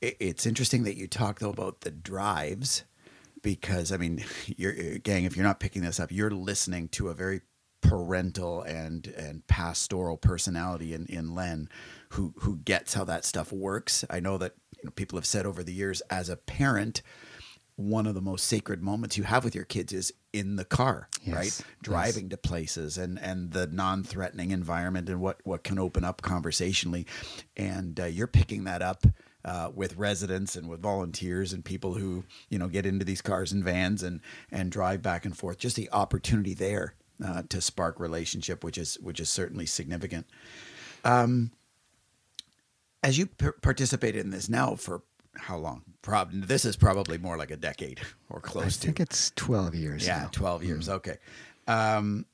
It, 0.00 0.16
it's 0.20 0.46
interesting 0.46 0.84
that 0.84 0.96
you 0.96 1.06
talk 1.06 1.38
though 1.38 1.50
about 1.50 1.82
the 1.82 1.90
drives, 1.90 2.84
because 3.42 3.92
I 3.92 3.96
mean, 3.98 4.24
you're 4.56 4.72
uh, 4.72 4.98
gang. 5.02 5.24
If 5.24 5.36
you're 5.36 5.44
not 5.46 5.60
picking 5.60 5.82
this 5.82 6.00
up, 6.00 6.10
you're 6.10 6.30
listening 6.30 6.88
to 6.88 7.08
a 7.08 7.14
very 7.14 7.42
parental 7.80 8.62
and 8.62 9.06
and 9.08 9.46
pastoral 9.46 10.16
personality 10.16 10.92
in 10.94 11.06
in 11.06 11.34
Len, 11.34 11.68
who 12.10 12.34
who 12.38 12.56
gets 12.58 12.94
how 12.94 13.04
that 13.04 13.24
stuff 13.24 13.52
works. 13.52 14.04
I 14.10 14.20
know 14.20 14.38
that 14.38 14.54
you 14.78 14.84
know, 14.84 14.90
people 14.90 15.16
have 15.18 15.26
said 15.26 15.46
over 15.46 15.62
the 15.62 15.72
years, 15.72 16.00
as 16.10 16.28
a 16.28 16.36
parent, 16.36 17.02
one 17.76 18.06
of 18.06 18.14
the 18.14 18.20
most 18.22 18.46
sacred 18.46 18.82
moments 18.82 19.16
you 19.18 19.24
have 19.24 19.44
with 19.44 19.54
your 19.54 19.64
kids 19.64 19.92
is 19.92 20.12
in 20.32 20.56
the 20.56 20.64
car, 20.64 21.08
Yes, 21.22 21.34
right? 21.34 21.44
yes. 21.44 21.62
Driving 21.82 22.28
to 22.30 22.36
places 22.36 22.96
and 22.98 23.18
and 23.18 23.52
the 23.52 23.66
non-threatening 23.66 24.50
environment 24.50 25.08
and 25.08 25.20
what 25.20 25.40
what 25.44 25.62
can 25.62 25.78
open 25.78 26.04
up 26.04 26.22
conversationally, 26.22 27.06
and 27.56 27.98
uh, 28.00 28.04
you're 28.04 28.26
picking 28.26 28.64
that 28.64 28.82
up. 28.82 29.04
Uh, 29.44 29.70
with 29.72 29.96
residents 29.96 30.56
and 30.56 30.68
with 30.68 30.82
volunteers 30.82 31.52
and 31.52 31.64
people 31.64 31.94
who 31.94 32.24
you 32.48 32.58
know 32.58 32.66
get 32.66 32.84
into 32.84 33.04
these 33.04 33.22
cars 33.22 33.52
and 33.52 33.62
vans 33.62 34.02
and 34.02 34.20
and 34.50 34.72
drive 34.72 35.00
back 35.02 35.24
and 35.24 35.38
forth 35.38 35.56
just 35.56 35.76
the 35.76 35.88
opportunity 35.92 36.52
there 36.52 36.94
uh, 37.24 37.42
to 37.48 37.60
spark 37.60 37.98
relationship 38.00 38.62
which 38.64 38.78
is 38.78 38.96
which 39.00 39.20
is 39.20 39.28
certainly 39.28 39.66
significant 39.66 40.26
um, 41.04 41.50
as 43.02 43.16
you 43.16 43.26
p- 43.26 43.48
participated 43.62 44.24
in 44.24 44.30
this 44.30 44.48
now 44.48 44.74
for 44.74 45.02
how 45.38 45.56
long? 45.56 45.82
Prob- 46.02 46.30
this 46.32 46.64
is 46.64 46.76
probably 46.76 47.18
more 47.18 47.36
like 47.36 47.50
a 47.50 47.56
decade 47.56 48.00
or 48.30 48.40
close 48.40 48.76
to. 48.78 48.86
I 48.86 48.86
think 48.86 49.00
it's 49.00 49.30
12 49.36 49.74
years 49.74 50.06
Yeah, 50.06 50.22
now. 50.22 50.28
12 50.32 50.64
years. 50.64 50.88
Okay. 50.88 51.18
Um, 51.68 52.26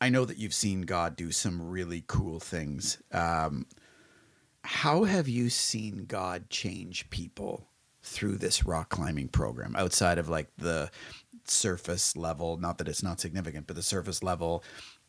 I 0.00 0.08
know 0.10 0.24
that 0.24 0.36
you've 0.36 0.52
seen 0.54 0.82
God 0.82 1.16
do 1.16 1.30
some 1.32 1.70
really 1.70 2.04
cool 2.06 2.40
things. 2.40 2.98
Um, 3.12 3.66
how 4.62 5.04
have 5.04 5.28
you 5.28 5.48
seen 5.48 6.04
God 6.06 6.50
change 6.50 7.08
people 7.10 7.68
through 8.02 8.36
this 8.36 8.66
rock 8.66 8.88
climbing 8.90 9.28
program 9.28 9.74
outside 9.76 10.18
of 10.18 10.28
like 10.28 10.48
the 10.58 10.90
surface 11.50 12.16
level? 12.16 12.56
Not 12.56 12.78
that 12.78 12.88
it's 12.88 13.02
not 13.02 13.20
significant, 13.20 13.66
but 13.66 13.76
the 13.76 13.82
surface 13.82 14.22
level, 14.22 14.62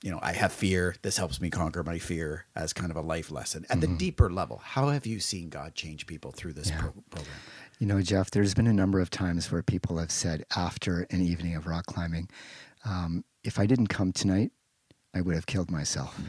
you 0.04 0.12
know, 0.12 0.20
I 0.22 0.34
have 0.34 0.52
fear. 0.54 0.96
This 1.02 1.18
helps 1.18 1.42
me 1.42 1.50
conquer 1.50 1.84
my 1.84 1.98
fear 2.00 2.46
as 2.56 2.74
kind 2.74 2.92
of 2.92 2.98
a 2.98 3.02
life 3.02 3.32
lesson. 3.32 3.66
At 3.70 3.82
the 3.82 3.88
deeper 3.88 4.30
level, 4.32 4.62
how 4.64 4.90
have 4.90 5.06
you 5.06 5.20
seen 5.20 5.50
God 5.50 5.76
change 5.76 6.06
people 6.08 6.32
through 6.32 6.54
this 6.54 6.70
Yeah. 6.70 6.80
pro- 6.80 6.92
program? 7.10 7.36
You 7.80 7.88
know, 7.88 8.02
Jeff, 8.02 8.32
there's 8.32 8.54
been 8.54 8.68
a 8.68 8.74
number 8.74 9.00
of 9.00 9.10
times 9.10 9.52
where 9.52 9.62
people 9.64 9.98
have 10.00 10.12
said 10.12 10.44
after 10.56 11.08
an 11.12 11.22
evening 11.22 11.56
of 11.56 11.68
rock 11.68 11.86
climbing, 11.86 12.30
um, 12.86 13.24
if 13.44 13.60
I 13.60 13.66
didn't 13.66 13.88
come 13.88 14.12
tonight, 14.12 14.52
I 15.14 15.22
would 15.22 15.36
have 15.36 15.46
killed 15.46 15.70
myself. 15.72 16.20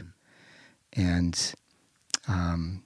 And 0.93 1.53
um, 2.27 2.83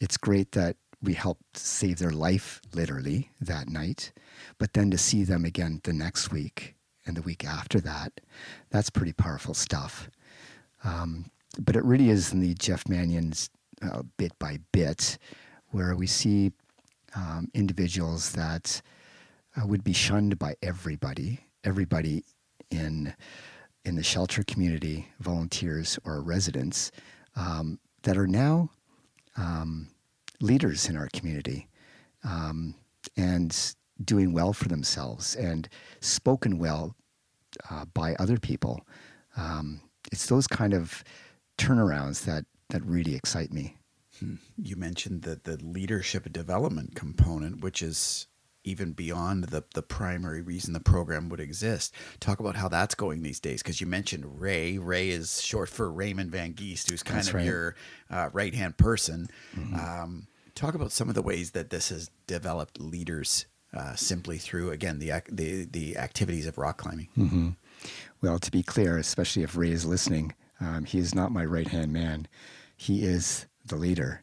it's 0.00 0.16
great 0.16 0.52
that 0.52 0.76
we 1.02 1.14
helped 1.14 1.56
save 1.56 1.98
their 1.98 2.10
life 2.10 2.60
literally 2.74 3.30
that 3.40 3.68
night, 3.68 4.12
but 4.58 4.72
then 4.72 4.90
to 4.90 4.98
see 4.98 5.24
them 5.24 5.44
again 5.44 5.80
the 5.84 5.92
next 5.92 6.30
week 6.30 6.74
and 7.06 7.16
the 7.16 7.22
week 7.22 7.44
after 7.44 7.80
that. 7.80 8.12
That's 8.70 8.90
pretty 8.90 9.12
powerful 9.12 9.54
stuff. 9.54 10.10
Um, 10.84 11.30
but 11.58 11.76
it 11.76 11.84
really 11.84 12.10
is 12.10 12.32
in 12.32 12.40
the 12.40 12.54
Jeff 12.54 12.88
Manion's 12.88 13.50
uh, 13.82 14.02
bit 14.16 14.38
by 14.38 14.58
bit, 14.72 15.18
where 15.68 15.94
we 15.94 16.06
see 16.06 16.52
um, 17.14 17.48
individuals 17.54 18.32
that 18.32 18.80
uh, 19.56 19.66
would 19.66 19.84
be 19.84 19.92
shunned 19.92 20.38
by 20.38 20.54
everybody, 20.62 21.40
everybody 21.64 22.24
in 22.70 23.14
in 23.84 23.94
the 23.94 24.02
shelter 24.02 24.42
community, 24.42 25.06
volunteers 25.20 25.96
or 26.04 26.20
residents, 26.20 26.90
um, 27.36 27.78
that 28.02 28.16
are 28.16 28.26
now 28.26 28.68
um, 29.36 29.86
leaders 30.40 30.88
in 30.88 30.96
our 30.96 31.08
community 31.12 31.68
um, 32.24 32.74
and 33.16 33.74
doing 34.04 34.32
well 34.32 34.52
for 34.52 34.68
themselves 34.68 35.34
and 35.36 35.68
spoken 36.00 36.58
well 36.58 36.94
uh, 37.70 37.84
by 37.94 38.14
other 38.16 38.38
people. 38.38 38.86
Um, 39.36 39.80
it's 40.12 40.26
those 40.26 40.46
kind 40.46 40.74
of 40.74 41.02
turnarounds 41.58 42.24
that 42.24 42.44
that 42.70 42.84
really 42.84 43.14
excite 43.14 43.52
me. 43.52 43.76
Hmm. 44.18 44.34
You 44.56 44.76
mentioned 44.76 45.22
the 45.22 45.40
the 45.42 45.56
leadership 45.64 46.32
development 46.32 46.94
component, 46.94 47.60
which 47.60 47.82
is 47.82 48.26
even 48.66 48.92
beyond 48.92 49.44
the 49.44 49.64
the 49.74 49.82
primary 49.82 50.42
reason 50.42 50.72
the 50.74 50.80
program 50.80 51.28
would 51.30 51.40
exist. 51.40 51.94
Talk 52.20 52.40
about 52.40 52.56
how 52.56 52.68
that's 52.68 52.94
going 52.94 53.22
these 53.22 53.40
days, 53.40 53.62
because 53.62 53.80
you 53.80 53.86
mentioned 53.86 54.40
Ray. 54.40 54.76
Ray 54.76 55.08
is 55.10 55.40
short 55.40 55.68
for 55.68 55.90
Raymond 55.90 56.30
Van 56.30 56.52
Geest, 56.54 56.90
who's 56.90 57.02
kind 57.02 57.18
That's 57.18 57.28
of 57.28 57.34
right. 57.34 57.46
your 57.46 57.76
uh, 58.10 58.28
right 58.32 58.54
hand 58.54 58.76
person. 58.76 59.28
Mm-hmm. 59.56 59.74
Um, 59.74 60.26
talk 60.54 60.74
about 60.74 60.92
some 60.92 61.08
of 61.08 61.14
the 61.14 61.22
ways 61.22 61.52
that 61.52 61.70
this 61.70 61.88
has 61.88 62.10
developed 62.26 62.80
leaders. 62.80 63.46
Uh, 63.76 63.94
simply 63.94 64.38
through 64.38 64.70
again 64.70 65.00
the 65.00 65.10
the 65.30 65.64
the 65.66 65.96
activities 65.98 66.46
of 66.46 66.56
rock 66.56 66.78
climbing. 66.78 67.08
hmm 67.14 67.48
Well, 68.22 68.38
to 68.38 68.50
be 68.50 68.62
clear, 68.62 68.96
especially 68.96 69.42
if 69.42 69.56
Ray 69.56 69.70
is 69.70 69.84
listening, 69.84 70.34
um, 70.60 70.84
he 70.84 70.98
is 70.98 71.14
not 71.14 71.32
my 71.32 71.44
right 71.44 71.68
hand 71.68 71.92
man. 71.92 72.26
He 72.76 73.02
is 73.02 73.46
the 73.66 73.76
leader. 73.76 74.22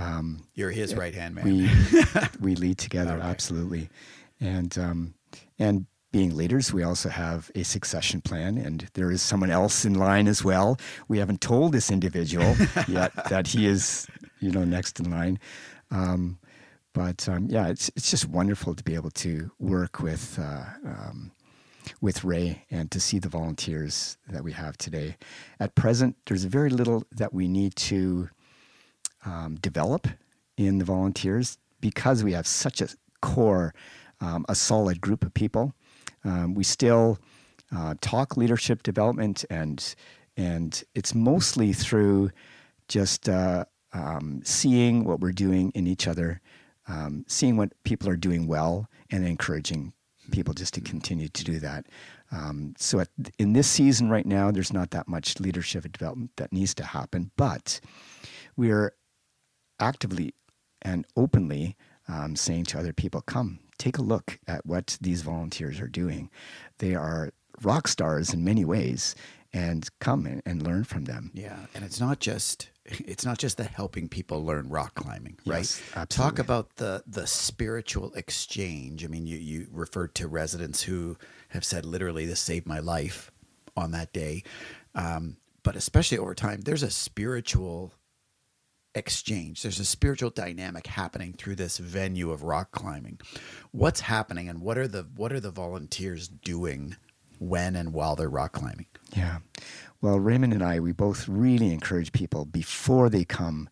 Um, 0.00 0.46
You're 0.54 0.70
his 0.70 0.94
right 0.94 1.14
hand 1.14 1.34
man. 1.34 1.44
we 1.44 1.70
we 2.40 2.54
lead 2.54 2.78
together 2.78 3.14
Okay. 3.16 3.26
absolutely, 3.26 3.88
and 4.40 4.76
um, 4.78 5.14
and 5.58 5.86
being 6.12 6.34
leaders, 6.36 6.72
we 6.72 6.82
also 6.82 7.08
have 7.10 7.50
a 7.54 7.62
succession 7.64 8.20
plan, 8.22 8.56
and 8.56 8.88
there 8.94 9.10
is 9.10 9.20
someone 9.20 9.50
else 9.50 9.84
in 9.84 9.94
line 9.94 10.26
as 10.26 10.42
well. 10.42 10.78
We 11.08 11.18
haven't 11.18 11.40
told 11.42 11.72
this 11.72 11.90
individual 11.90 12.56
yet 12.88 13.12
that 13.28 13.48
he 13.48 13.66
is, 13.66 14.06
you 14.40 14.50
know, 14.50 14.64
next 14.64 15.00
in 15.00 15.10
line. 15.10 15.38
Um, 15.90 16.38
but 16.94 17.28
um, 17.28 17.48
yeah, 17.50 17.68
it's 17.68 17.90
it's 17.96 18.10
just 18.10 18.26
wonderful 18.28 18.74
to 18.74 18.82
be 18.84 18.94
able 18.94 19.10
to 19.10 19.50
work 19.58 20.00
with 20.00 20.38
uh, 20.40 20.64
um, 20.86 21.32
with 22.00 22.24
Ray 22.24 22.64
and 22.70 22.90
to 22.90 23.00
see 23.00 23.18
the 23.18 23.28
volunteers 23.28 24.16
that 24.28 24.42
we 24.44 24.52
have 24.52 24.78
today. 24.78 25.16
At 25.60 25.74
present, 25.74 26.16
there's 26.26 26.44
very 26.44 26.70
little 26.70 27.04
that 27.12 27.32
we 27.34 27.48
need 27.48 27.76
to 27.76 28.30
um, 29.28 29.56
develop 29.56 30.08
in 30.56 30.78
the 30.78 30.84
volunteers 30.84 31.58
because 31.80 32.24
we 32.24 32.32
have 32.32 32.46
such 32.46 32.80
a 32.80 32.88
core, 33.20 33.74
um, 34.20 34.44
a 34.48 34.54
solid 34.54 35.00
group 35.00 35.24
of 35.24 35.32
people. 35.34 35.72
Um, 36.24 36.54
we 36.54 36.64
still 36.64 37.18
uh, 37.74 37.94
talk 38.00 38.36
leadership 38.36 38.82
development, 38.82 39.44
and 39.50 39.94
and 40.36 40.82
it's 40.94 41.14
mostly 41.14 41.72
through 41.72 42.30
just 42.88 43.28
uh, 43.28 43.64
um, 43.92 44.40
seeing 44.44 45.04
what 45.04 45.20
we're 45.20 45.32
doing 45.32 45.70
in 45.74 45.86
each 45.86 46.06
other, 46.06 46.40
um, 46.86 47.24
seeing 47.28 47.56
what 47.56 47.70
people 47.84 48.08
are 48.08 48.16
doing 48.16 48.46
well, 48.46 48.88
and 49.10 49.26
encouraging 49.26 49.92
people 50.30 50.54
just 50.54 50.74
to 50.74 50.80
continue 50.80 51.28
to 51.28 51.44
do 51.44 51.58
that. 51.58 51.86
Um, 52.30 52.74
so 52.76 53.00
at, 53.00 53.08
in 53.38 53.52
this 53.52 53.66
season 53.66 54.10
right 54.10 54.26
now, 54.26 54.50
there's 54.50 54.72
not 54.72 54.90
that 54.90 55.08
much 55.08 55.40
leadership 55.40 55.90
development 55.90 56.32
that 56.36 56.52
needs 56.52 56.74
to 56.74 56.84
happen, 56.84 57.30
but 57.36 57.80
we're 58.56 58.92
actively 59.80 60.34
and 60.82 61.06
openly 61.16 61.76
um, 62.08 62.36
saying 62.36 62.64
to 62.64 62.78
other 62.78 62.92
people, 62.92 63.20
come, 63.20 63.58
take 63.78 63.98
a 63.98 64.02
look 64.02 64.38
at 64.46 64.64
what 64.64 64.98
these 65.00 65.22
volunteers 65.22 65.80
are 65.80 65.88
doing. 65.88 66.30
They 66.78 66.94
are 66.94 67.30
rock 67.62 67.88
stars 67.88 68.32
in 68.32 68.44
many 68.44 68.64
ways, 68.64 69.14
and 69.52 69.88
come 69.98 70.26
and, 70.26 70.42
and 70.44 70.62
learn 70.62 70.84
from 70.84 71.04
them. 71.04 71.30
Yeah, 71.34 71.56
and 71.74 71.84
it's 71.84 72.00
not 72.00 72.20
just 72.20 72.70
it's 72.84 73.24
not 73.24 73.38
just 73.38 73.56
the 73.56 73.64
helping 73.64 74.08
people 74.08 74.44
learn 74.44 74.68
rock 74.68 74.94
climbing, 74.94 75.38
right? 75.46 75.58
Yes, 75.58 75.82
Talk 76.08 76.38
about 76.38 76.76
the 76.76 77.02
the 77.06 77.26
spiritual 77.26 78.12
exchange. 78.14 79.04
I 79.04 79.08
mean, 79.08 79.26
you 79.26 79.38
you 79.38 79.68
referred 79.70 80.14
to 80.16 80.28
residents 80.28 80.82
who 80.82 81.16
have 81.48 81.64
said 81.64 81.84
literally 81.84 82.26
this 82.26 82.40
saved 82.40 82.66
my 82.66 82.78
life 82.78 83.30
on 83.76 83.92
that 83.92 84.12
day. 84.12 84.42
Um, 84.94 85.36
but 85.62 85.76
especially 85.76 86.18
over 86.18 86.34
time, 86.34 86.62
there's 86.62 86.82
a 86.82 86.90
spiritual 86.90 87.92
exchange. 88.94 89.62
There's 89.62 89.80
a 89.80 89.84
spiritual 89.84 90.30
dynamic 90.30 90.86
happening 90.86 91.34
through 91.34 91.56
this 91.56 91.78
venue 91.78 92.30
of 92.30 92.42
rock 92.42 92.72
climbing. 92.72 93.20
What's 93.70 94.00
happening 94.00 94.48
and 94.48 94.60
what 94.60 94.78
are 94.78 94.88
the 94.88 95.06
what 95.16 95.32
are 95.32 95.40
the 95.40 95.50
volunteers 95.50 96.28
doing 96.28 96.96
when 97.38 97.76
and 97.76 97.92
while 97.92 98.16
they're 98.16 98.28
rock 98.28 98.52
climbing? 98.52 98.86
Yeah. 99.16 99.38
Well, 100.00 100.18
Raymond 100.18 100.52
and 100.52 100.62
I, 100.62 100.80
we 100.80 100.92
both 100.92 101.28
really 101.28 101.72
encourage 101.72 102.12
people 102.12 102.44
before 102.44 103.08
they 103.10 103.24
come 103.24 103.68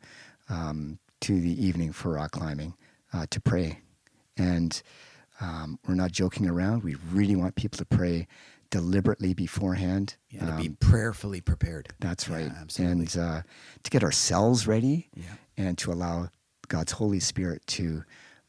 um, 0.48 0.98
to 1.20 1.40
the 1.40 1.64
evening 1.64 1.92
for 1.92 2.12
rock 2.12 2.32
climbing 2.32 2.74
uh, 3.12 3.26
to 3.30 3.40
pray. 3.40 3.80
And 4.36 4.80
um, 5.40 5.78
we're 5.86 5.94
not 5.94 6.12
joking 6.12 6.48
around. 6.48 6.82
We 6.82 6.96
really 7.12 7.36
want 7.36 7.54
people 7.54 7.78
to 7.78 7.84
pray 7.84 8.26
deliberately 8.70 9.34
beforehand. 9.34 10.16
Yeah, 10.30 10.46
to 10.46 10.56
be 10.56 10.68
Um, 10.68 10.76
prayerfully 10.80 11.40
prepared. 11.40 11.88
That's 12.00 12.28
Yeah, 12.28 12.34
right. 12.36 12.52
absolutely. 12.60 12.92
And 13.06 13.16
uh, 13.16 13.42
to 13.82 13.90
get 13.90 14.02
ourselves 14.04 14.66
ready 14.66 15.08
Yeah. 15.14 15.34
and 15.56 15.78
to 15.78 15.92
allow 15.92 16.30
God's 16.68 16.92
Holy 16.92 17.20
Spirit 17.20 17.66
to 17.68 18.04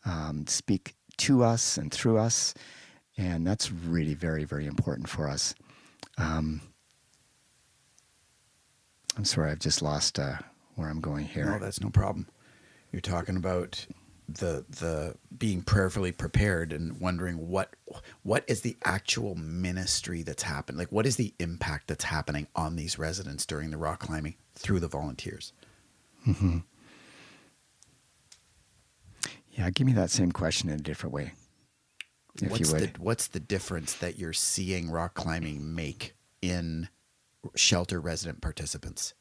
um, 0.06 0.48
speak 0.48 0.96
to 1.18 1.44
us 1.44 1.78
and 1.78 1.92
through 1.92 2.18
us. 2.18 2.54
And 3.18 3.46
that's 3.48 3.72
really 3.72 4.14
very, 4.14 4.44
very 4.44 4.66
important 4.66 5.10
for 5.10 5.28
us. 5.28 5.54
Um, 6.18 6.62
I'm 9.16 9.26
sorry, 9.26 9.52
I've 9.52 9.60
just 9.60 9.82
lost 9.82 10.20
uh, 10.20 10.38
where 10.76 10.90
I'm 10.90 11.02
going 11.02 11.26
here. 11.26 11.46
No, 11.46 11.60
that's 11.60 11.82
no 11.82 11.90
problem. 11.90 12.28
You're 12.92 13.02
talking 13.02 13.36
about 13.36 13.86
the 14.30 14.66
the 14.70 15.16
being 15.38 15.62
prayerfully 15.62 16.12
prepared 16.12 16.72
and 16.74 17.00
wondering 17.00 17.48
what 17.48 17.76
what 18.28 18.44
is 18.46 18.60
the 18.60 18.76
actual 18.84 19.36
ministry 19.36 20.22
that's 20.22 20.44
happened? 20.44 20.78
Like 20.78 20.92
what 20.92 21.06
is 21.06 21.16
the 21.16 21.34
impact 21.40 21.88
that's 21.88 22.04
happening 22.04 22.48
on 22.58 22.76
these 22.76 23.00
residents 23.00 23.46
during 23.46 23.72
the 23.72 23.78
rock 23.78 24.00
climbing 24.00 24.36
through 24.54 24.82
the 24.82 24.90
volunteers? 24.90 25.54
Hmm 26.26 26.58
Yeah, 29.54 29.70
give 29.70 29.88
me 29.88 29.94
that 29.94 30.12
same 30.12 30.34
question 30.34 30.70
in 30.70 30.76
a 30.76 30.84
different 30.84 31.14
way, 31.14 31.32
if 32.42 32.52
what's 32.52 32.68
you 32.70 32.74
would. 32.76 32.94
the 32.96 33.02
what's 33.02 33.28
the 33.28 33.40
difference 33.40 33.94
that 33.94 34.20
you're 34.20 34.34
seeing 34.34 34.92
rock 34.92 35.14
climbing 35.14 35.74
make 35.74 36.14
in 36.42 36.90
shelter 37.56 38.02
resident 38.02 38.42
participants 38.42 39.14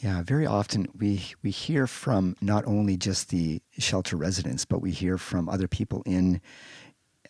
Yeah, 0.00 0.22
very 0.22 0.46
often 0.46 0.86
we 0.96 1.24
we 1.42 1.50
hear 1.50 1.88
from 1.88 2.36
not 2.40 2.64
only 2.66 2.96
just 2.96 3.30
the 3.30 3.60
shelter 3.78 4.16
residents, 4.16 4.64
but 4.64 4.80
we 4.80 4.92
hear 4.92 5.18
from 5.18 5.48
other 5.48 5.66
people 5.66 6.02
in 6.06 6.40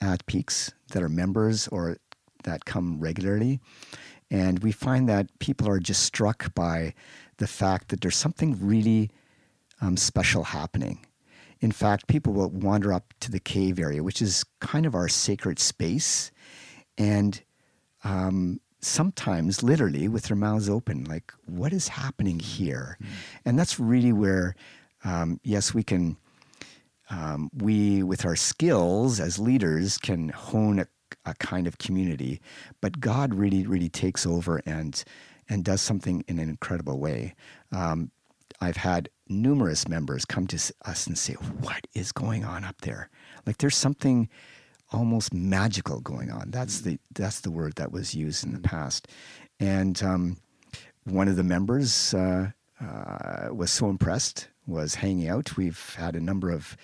at 0.02 0.26
Peaks 0.26 0.72
that 0.92 1.02
are 1.02 1.08
members 1.08 1.66
or 1.68 1.96
that 2.44 2.66
come 2.66 3.00
regularly, 3.00 3.58
and 4.30 4.58
we 4.58 4.70
find 4.70 5.08
that 5.08 5.38
people 5.38 5.66
are 5.66 5.80
just 5.80 6.02
struck 6.02 6.54
by 6.54 6.92
the 7.38 7.46
fact 7.46 7.88
that 7.88 8.02
there's 8.02 8.16
something 8.16 8.58
really 8.60 9.10
um, 9.80 9.96
special 9.96 10.44
happening. 10.44 11.06
In 11.60 11.72
fact, 11.72 12.06
people 12.06 12.34
will 12.34 12.50
wander 12.50 12.92
up 12.92 13.14
to 13.20 13.30
the 13.30 13.40
cave 13.40 13.80
area, 13.80 14.02
which 14.02 14.20
is 14.20 14.44
kind 14.60 14.84
of 14.84 14.94
our 14.94 15.08
sacred 15.08 15.58
space, 15.58 16.30
and 16.98 17.42
um, 18.04 18.60
sometimes 18.80 19.62
literally 19.62 20.08
with 20.08 20.24
their 20.24 20.36
mouths 20.36 20.68
open, 20.68 21.04
like, 21.04 21.32
what 21.46 21.72
is 21.72 21.88
happening 21.88 22.38
here? 22.38 22.98
And 23.44 23.58
that's 23.58 23.80
really 23.80 24.12
where, 24.12 24.54
um, 25.04 25.40
yes, 25.42 25.74
we 25.74 25.82
can, 25.82 26.16
um, 27.10 27.50
we 27.54 28.02
with 28.02 28.24
our 28.24 28.36
skills 28.36 29.18
as 29.20 29.38
leaders 29.38 29.98
can 29.98 30.28
hone 30.28 30.78
a, 30.80 30.86
a 31.24 31.34
kind 31.34 31.66
of 31.66 31.78
community, 31.78 32.40
but 32.80 33.00
God 33.00 33.34
really, 33.34 33.66
really 33.66 33.88
takes 33.88 34.26
over 34.26 34.60
and 34.66 35.02
and 35.50 35.64
does 35.64 35.80
something 35.80 36.22
in 36.28 36.38
an 36.38 36.50
incredible 36.50 37.00
way. 37.00 37.34
Um, 37.72 38.10
I've 38.60 38.76
had 38.76 39.08
numerous 39.28 39.88
members 39.88 40.26
come 40.26 40.46
to 40.48 40.56
us 40.84 41.06
and 41.06 41.16
say, 41.16 41.34
"What 41.34 41.86
is 41.94 42.12
going 42.12 42.44
on 42.44 42.64
up 42.64 42.82
there? 42.82 43.08
Like, 43.46 43.58
there's 43.58 43.76
something." 43.76 44.28
Almost 44.90 45.34
magical 45.34 46.00
going 46.00 46.30
on. 46.30 46.50
That's 46.50 46.80
the 46.80 46.98
that's 47.14 47.40
the 47.40 47.50
word 47.50 47.74
that 47.76 47.92
was 47.92 48.14
used 48.14 48.44
in 48.44 48.52
the 48.52 48.60
past. 48.60 49.08
And 49.60 50.02
um, 50.02 50.36
one 51.04 51.28
of 51.28 51.36
the 51.36 51.42
members 51.42 52.14
uh, 52.14 52.50
uh, 52.80 53.48
was 53.52 53.70
so 53.70 53.88
impressed, 53.88 54.48
was 54.66 54.94
hanging 54.94 55.28
out. 55.28 55.56
We've 55.56 55.94
had 55.96 56.16
a 56.16 56.20
number 56.20 56.50
of 56.50 56.76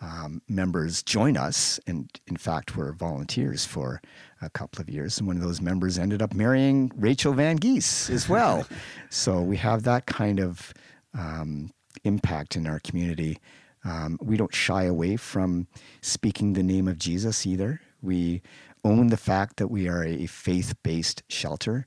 um, 0.00 0.42
members 0.48 1.02
join 1.02 1.36
us, 1.36 1.80
and 1.86 2.10
in 2.26 2.36
fact, 2.36 2.76
were 2.76 2.92
volunteers 2.92 3.64
for 3.64 4.00
a 4.42 4.50
couple 4.50 4.80
of 4.80 4.90
years. 4.90 5.18
And 5.18 5.26
one 5.26 5.36
of 5.36 5.42
those 5.42 5.60
members 5.60 5.98
ended 5.98 6.20
up 6.20 6.34
marrying 6.34 6.92
Rachel 6.96 7.32
Van 7.32 7.58
Geest 7.58 8.10
as 8.10 8.28
well. 8.28 8.66
so 9.10 9.40
we 9.40 9.56
have 9.56 9.84
that 9.84 10.06
kind 10.06 10.38
of 10.38 10.74
um, 11.14 11.72
impact 12.04 12.56
in 12.56 12.66
our 12.66 12.80
community. 12.80 13.38
Um, 13.86 14.18
we 14.20 14.36
don't 14.36 14.54
shy 14.54 14.84
away 14.84 15.16
from 15.16 15.68
speaking 16.00 16.52
the 16.52 16.62
name 16.64 16.88
of 16.88 16.98
Jesus 16.98 17.46
either. 17.46 17.80
We 18.02 18.42
own 18.84 19.08
the 19.08 19.16
fact 19.16 19.58
that 19.58 19.68
we 19.68 19.88
are 19.88 20.04
a 20.04 20.26
faith 20.26 20.74
based 20.82 21.22
shelter 21.28 21.86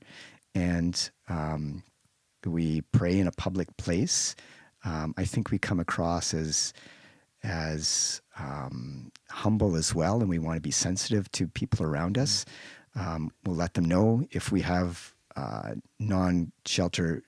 and 0.54 1.10
um, 1.28 1.82
we 2.46 2.80
pray 2.92 3.18
in 3.18 3.26
a 3.26 3.32
public 3.32 3.76
place. 3.76 4.34
Um, 4.84 5.14
I 5.18 5.24
think 5.24 5.50
we 5.50 5.58
come 5.58 5.78
across 5.78 6.32
as 6.32 6.72
as 7.42 8.20
um, 8.38 9.10
humble 9.30 9.76
as 9.76 9.94
well, 9.94 10.20
and 10.20 10.28
we 10.28 10.38
want 10.38 10.56
to 10.56 10.60
be 10.60 10.70
sensitive 10.70 11.30
to 11.32 11.48
people 11.48 11.84
around 11.84 12.18
us. 12.18 12.44
Um, 12.94 13.30
we'll 13.44 13.56
let 13.56 13.74
them 13.74 13.86
know 13.86 14.26
if 14.30 14.52
we 14.52 14.60
have 14.62 15.14
uh, 15.36 15.74
non-shelter 15.98 17.22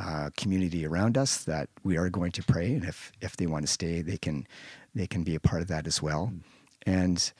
uh, 0.00 0.30
community 0.36 0.86
around 0.86 1.18
us 1.18 1.44
that 1.44 1.68
we 1.84 1.96
are 1.96 2.08
going 2.08 2.32
to 2.32 2.42
pray, 2.42 2.72
and 2.72 2.84
if 2.84 3.12
if 3.20 3.36
they 3.36 3.46
want 3.46 3.66
to 3.66 3.72
stay, 3.72 4.00
they 4.00 4.16
can 4.16 4.46
they 4.94 5.06
can 5.06 5.22
be 5.22 5.34
a 5.34 5.40
part 5.40 5.62
of 5.62 5.68
that 5.68 5.86
as 5.86 6.02
well. 6.02 6.32
Mm. 6.32 6.40
And 6.86 7.32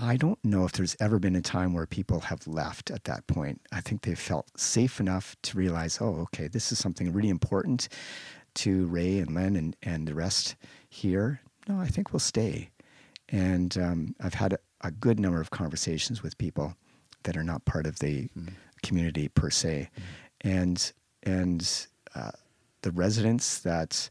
I 0.00 0.16
don't 0.16 0.38
know 0.44 0.64
if 0.64 0.72
there's 0.72 0.96
ever 1.00 1.18
been 1.18 1.34
a 1.34 1.40
time 1.40 1.72
where 1.72 1.86
people 1.86 2.20
have 2.20 2.46
left 2.46 2.90
at 2.90 3.04
that 3.04 3.26
point. 3.26 3.60
I 3.72 3.80
think 3.80 4.02
they've 4.02 4.18
felt 4.18 4.48
safe 4.56 5.00
enough 5.00 5.34
to 5.42 5.58
realize, 5.58 5.98
oh, 6.00 6.20
okay, 6.24 6.46
this 6.46 6.70
is 6.70 6.78
something 6.78 7.12
really 7.12 7.30
important 7.30 7.88
to 8.56 8.86
Ray 8.86 9.18
and 9.18 9.34
Len 9.34 9.56
and, 9.56 9.76
and 9.82 10.06
the 10.06 10.14
rest 10.14 10.56
here. 10.88 11.40
No, 11.68 11.80
I 11.80 11.86
think 11.86 12.12
we'll 12.12 12.20
stay. 12.20 12.70
And 13.28 13.76
um, 13.78 14.14
I've 14.20 14.34
had 14.34 14.52
a, 14.52 14.58
a, 14.82 14.90
good 14.90 15.20
number 15.20 15.40
of 15.40 15.50
conversations 15.50 16.22
with 16.22 16.38
people 16.38 16.74
that 17.24 17.36
are 17.36 17.44
not 17.44 17.64
part 17.64 17.86
of 17.86 17.98
the 17.98 18.28
mm. 18.38 18.52
community 18.82 19.28
per 19.28 19.50
se. 19.50 19.90
Mm. 20.44 20.50
And, 20.50 20.92
and 21.28 21.86
uh, 22.14 22.30
the 22.82 22.90
residents 22.92 23.60
that 23.60 24.10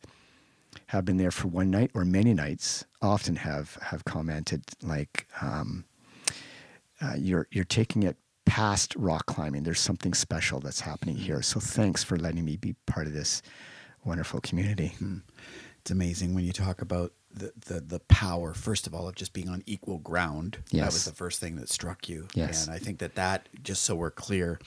have 0.87 1.05
been 1.05 1.17
there 1.17 1.31
for 1.31 1.47
one 1.47 1.71
night 1.71 1.91
or 1.93 2.05
many 2.05 2.33
nights 2.33 2.85
often 3.01 3.35
have 3.35 3.77
have 3.81 4.05
commented 4.05 4.63
like 4.83 5.27
um, 5.41 5.85
uh, 7.01 7.15
you're 7.17 7.47
you're 7.51 7.65
taking 7.65 8.03
it 8.03 8.17
past 8.45 8.95
rock 8.95 9.25
climbing. 9.25 9.63
There's 9.63 9.79
something 9.79 10.13
special 10.13 10.59
that's 10.59 10.79
happening 10.79 11.15
here. 11.15 11.41
So 11.41 11.59
thanks 11.59 12.03
for 12.03 12.17
letting 12.17 12.45
me 12.45 12.55
be 12.55 12.75
part 12.85 13.07
of 13.07 13.13
this 13.13 13.41
wonderful 14.05 14.39
community. 14.41 14.93
Hmm. 14.99 15.17
It's 15.81 15.91
amazing 15.91 16.33
when 16.33 16.45
you 16.45 16.53
talk 16.53 16.81
about 16.81 17.13
the, 17.33 17.51
the 17.65 17.81
the 17.81 17.99
power 18.07 18.53
first 18.53 18.87
of 18.87 18.93
all 18.93 19.07
of 19.07 19.15
just 19.15 19.33
being 19.33 19.49
on 19.49 19.63
equal 19.65 19.99
ground. 19.99 20.59
Yes. 20.71 20.81
That 20.81 20.93
was 20.93 21.05
the 21.05 21.11
first 21.11 21.39
thing 21.39 21.55
that 21.57 21.69
struck 21.69 22.07
you. 22.09 22.27
Yes. 22.33 22.65
And 22.67 22.75
I 22.75 22.79
think 22.79 22.99
that 22.99 23.15
that 23.15 23.49
just 23.63 23.83
so 23.83 23.95
we're 23.95 24.11
clear 24.11 24.59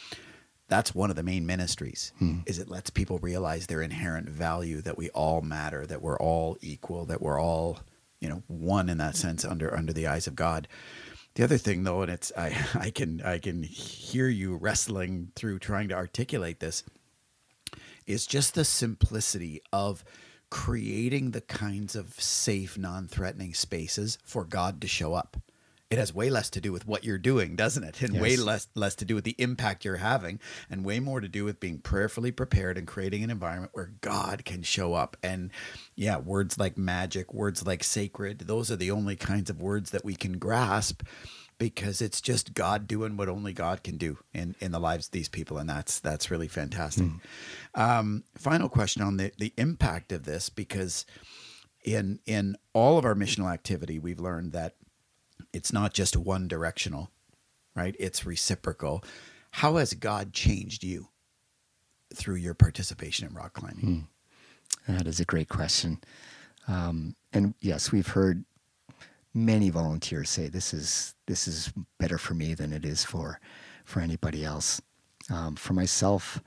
that's 0.71 0.95
one 0.95 1.11
of 1.11 1.17
the 1.17 1.23
main 1.23 1.45
ministries 1.45 2.13
hmm. 2.19 2.39
is 2.47 2.59
it 2.59 2.71
lets 2.71 2.89
people 2.89 3.19
realize 3.19 3.67
their 3.67 3.83
inherent 3.83 4.29
value 4.29 4.81
that 4.81 4.97
we 4.97 5.11
all 5.11 5.43
matter 5.43 5.85
that 5.85 6.01
we're 6.01 6.19
all 6.19 6.57
equal 6.63 7.05
that 7.05 7.21
we're 7.21 7.41
all 7.41 7.81
you 8.21 8.29
know 8.29 8.43
one 8.47 8.89
in 8.89 8.97
that 8.97 9.17
sense 9.17 9.45
under 9.45 9.77
under 9.77 9.93
the 9.93 10.07
eyes 10.07 10.27
of 10.27 10.35
god 10.35 10.67
the 11.35 11.45
other 11.45 11.59
thing 11.59 11.83
though 11.83 12.01
and 12.01 12.11
it's 12.11 12.33
i 12.39 12.57
i 12.75 12.91
can 12.91 13.21
i 13.23 13.39
can 13.39 13.63
hear 13.63 14.29
you 14.29 14.57
wrestling 14.57 15.31
through 15.35 15.59
trying 15.59 15.89
to 15.89 15.95
articulate 15.95 16.61
this 16.61 16.85
is 18.07 18.27
just 18.27 18.55
the 18.55 18.65
simplicity 18.65 19.61
of 19.73 20.05
creating 20.51 21.31
the 21.31 21.41
kinds 21.41 21.95
of 21.95 22.21
safe 22.21 22.79
non-threatening 22.79 23.53
spaces 23.55 24.19
for 24.25 24.45
god 24.45 24.81
to 24.81 24.89
show 24.89 25.15
up 25.15 25.37
it 25.91 25.99
has 25.99 26.15
way 26.15 26.31
less 26.31 26.49
to 26.51 26.61
do 26.61 26.71
with 26.73 26.87
what 26.87 27.03
you're 27.03 27.19
doing, 27.19 27.57
doesn't 27.57 27.83
it? 27.83 28.01
And 28.01 28.15
yes. 28.15 28.23
way 28.23 28.37
less 28.37 28.69
less 28.75 28.95
to 28.97 29.05
do 29.05 29.17
with 29.17 29.25
the 29.25 29.35
impact 29.39 29.85
you're 29.85 29.97
having, 29.97 30.39
and 30.71 30.85
way 30.85 31.01
more 31.01 31.21
to 31.21 31.29
do 31.29 31.45
with 31.45 31.59
being 31.59 31.79
prayerfully 31.79 32.31
prepared 32.31 32.79
and 32.79 32.87
creating 32.87 33.25
an 33.25 33.31
environment 33.31 33.73
where 33.75 33.93
God 34.01 34.45
can 34.45 34.63
show 34.63 34.95
up. 34.95 35.17
And 35.23 35.51
yeah, 35.97 36.19
words 36.19 36.59
like 36.59 36.79
magic, 36.79 37.35
words 37.35 37.67
like 37.67 37.83
sacred, 37.83 38.41
those 38.41 38.71
are 38.71 38.77
the 38.77 38.93
only 38.93 39.17
kinds 39.17 39.51
of 39.51 39.61
words 39.61 39.91
that 39.91 40.05
we 40.05 40.15
can 40.15 40.39
grasp 40.39 41.03
because 41.59 42.01
it's 42.01 42.23
just 42.23 42.55
God 42.55 42.87
doing 42.87 43.17
what 43.19 43.29
only 43.29 43.53
God 43.53 43.83
can 43.83 43.99
do 43.99 44.19
in, 44.33 44.57
in 44.61 44.73
the 44.73 44.81
lives 44.81 45.09
of 45.09 45.13
these 45.13 45.29
people, 45.29 45.59
and 45.59 45.69
that's 45.69 46.01
that's 46.01 46.31
really 46.31 46.49
fantastic. 46.49 47.05
Mm. 47.05 47.21
Um, 47.75 48.25
final 48.37 48.69
question 48.69 49.03
on 49.03 49.19
the 49.19 49.33
the 49.39 49.53
impact 49.59 50.13
of 50.13 50.25
this, 50.25 50.49
because 50.49 51.05
in 51.85 52.21
in 52.27 52.57
all 52.73 52.97
of 52.97 53.05
our 53.05 53.15
missional 53.15 53.53
activity, 53.53 53.99
we've 53.99 54.21
learned 54.21 54.53
that 54.53 54.75
it's 55.53 55.73
not 55.73 55.93
just 55.93 56.17
one 56.17 56.49
directional, 56.49 57.11
right? 57.75 57.95
It's 57.99 58.27
reciprocal. 58.27 59.05
How 59.53 59.77
has 59.77 59.95
God 59.95 60.33
changed 60.33 60.85
you 60.85 61.09
through 62.15 62.37
your 62.37 62.55
participation 62.55 63.27
in 63.29 63.35
rock 63.35 63.55
climbing? 63.55 64.09
Hmm. 64.87 64.93
That 64.93 65.07
is 65.07 65.21
a 65.21 65.25
great 65.25 65.49
question. 65.49 66.01
Um, 66.69 67.17
and 67.33 67.55
yes, 67.61 67.93
we've 67.93 68.09
heard 68.09 68.45
many 69.35 69.71
volunteers 69.71 70.29
say 70.29 70.49
this 70.49 70.75
is 70.75 71.15
this 71.27 71.47
is 71.47 71.73
better 71.99 72.19
for 72.19 72.35
me 72.35 72.55
than 72.55 72.73
it 72.73 72.85
is 72.85 73.05
for 73.05 73.41
for 73.85 74.01
anybody 74.01 74.45
else. 74.45 74.81
Um, 75.31 75.57
for 75.57 75.75
myself, 75.75 76.43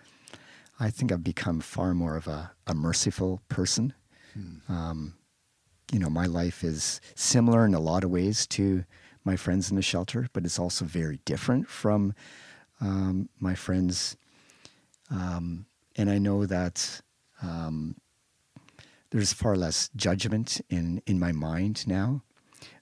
I 0.80 0.90
think 0.90 1.12
I've 1.12 1.24
become 1.24 1.62
far 1.62 1.94
more 1.94 2.18
of 2.18 2.28
a, 2.28 2.52
a 2.68 2.74
merciful 2.74 3.42
person. 3.48 3.94
Hmm. 4.34 4.74
Um, 4.74 5.14
you 5.94 6.00
know, 6.00 6.10
my 6.10 6.26
life 6.26 6.64
is 6.64 7.00
similar 7.14 7.66
in 7.66 7.76
a 7.76 7.80
lot 7.80 8.04
of 8.04 8.10
ways 8.10 8.48
to 8.48 8.84
my 9.24 9.36
friends 9.36 9.70
in 9.70 9.76
the 9.76 9.82
shelter, 9.82 10.28
but 10.34 10.44
it's 10.44 10.58
also 10.58 10.86
very 10.86 11.20
different 11.24 11.70
from 11.70 12.14
um, 12.82 13.30
my 13.40 13.54
friends. 13.54 14.18
Um, 15.12 15.68
and 15.96 16.10
I 16.10 16.18
know 16.18 16.48
that 16.48 17.02
um, 17.44 17.96
there's 19.12 19.34
far 19.34 19.56
less 19.56 19.92
judgment 19.96 20.60
in, 20.70 21.02
in 21.06 21.20
my 21.20 21.32
mind 21.32 21.88
now. 21.88 22.24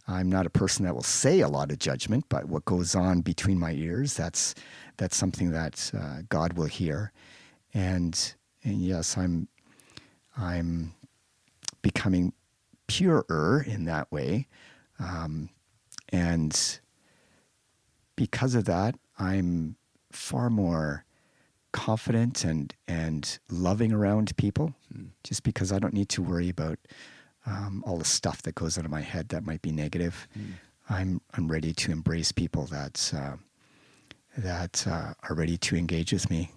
I'm 0.08 0.30
not 0.30 0.46
a 0.46 0.50
person 0.50 0.86
that 0.86 0.96
will 0.96 1.04
say 1.04 1.42
a 1.42 1.50
lot 1.50 1.70
of 1.70 1.80
judgment, 1.80 2.26
but 2.30 2.46
what 2.46 2.64
goes 2.64 2.96
on 2.96 3.22
between 3.22 3.60
my 3.60 3.74
ears, 3.74 4.16
that's, 4.16 4.56
that's 4.96 5.18
something 5.18 5.52
that 5.52 5.92
uh, 5.94 6.22
God 6.30 6.54
will 6.54 6.66
hear. 6.66 7.12
And, 7.74 8.18
and 8.64 8.82
yes, 8.82 9.18
I'm, 9.18 9.50
I'm 10.38 10.94
becoming 11.82 12.34
purer 12.92 13.64
in 13.68 13.86
that 13.86 14.12
way. 14.12 14.48
Um, 15.00 15.50
and 16.10 16.80
because 18.16 18.56
of 18.56 18.66
that, 18.66 18.96
I'm 19.18 19.78
far 20.12 20.50
more 20.50 21.06
confident 21.72 22.44
and, 22.44 22.76
and 22.88 23.40
loving 23.50 23.94
around 23.94 24.36
people 24.36 24.76
mm. 24.94 25.08
just 25.24 25.44
because 25.44 25.72
I 25.72 25.80
don't 25.80 25.94
need 25.94 26.10
to 26.10 26.22
worry 26.22 26.50
about 26.50 26.78
um, 27.46 27.84
all 27.88 27.98
the 27.98 28.06
stuff 28.06 28.42
that 28.44 28.56
goes 28.56 28.78
out 28.78 28.86
of 28.86 28.92
my 28.92 29.02
head 29.02 29.30
that 29.30 29.46
might 29.46 29.62
be 29.62 29.72
negative. 29.72 30.28
Mm. 30.38 30.54
I'm, 30.90 31.22
I'm 31.34 31.48
ready 31.50 31.74
to 31.74 31.92
embrace 31.92 32.32
people 32.32 32.66
that, 32.66 33.14
uh, 33.16 33.38
that 34.38 34.86
uh, 34.86 35.14
are 35.28 35.36
ready 35.36 35.58
to 35.58 35.76
engage 35.78 36.12
with 36.12 36.30
me. 36.30 36.52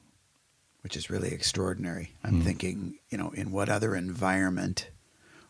Which 0.83 0.97
is 0.97 1.09
really 1.09 1.33
extraordinary. 1.33 2.13
I'm 2.23 2.43
mm. 2.43 2.45
thinking, 2.45 2.99
you 3.09 3.17
know, 3.17 3.31
in 3.31 3.53
what 3.53 3.71
other 3.71 3.95
environment 3.95 4.91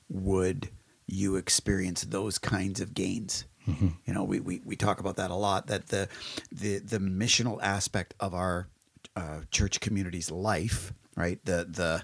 would 0.08 0.68
you 1.06 1.36
experience 1.36 2.02
those 2.02 2.38
kinds 2.38 2.80
of 2.80 2.94
gains? 2.94 3.44
Mm-hmm. 3.68 3.88
You 4.06 4.14
know, 4.14 4.24
we, 4.24 4.40
we, 4.40 4.60
we 4.64 4.76
talk 4.76 5.00
about 5.00 5.16
that 5.16 5.30
a 5.30 5.34
lot. 5.34 5.68
That 5.68 5.88
the 5.88 6.08
the 6.52 6.78
the 6.78 6.98
missional 6.98 7.58
aspect 7.62 8.14
of 8.20 8.34
our 8.34 8.68
uh, 9.16 9.40
church 9.50 9.80
community's 9.80 10.30
life, 10.30 10.92
right? 11.16 11.42
The 11.44 11.66
the 11.68 12.02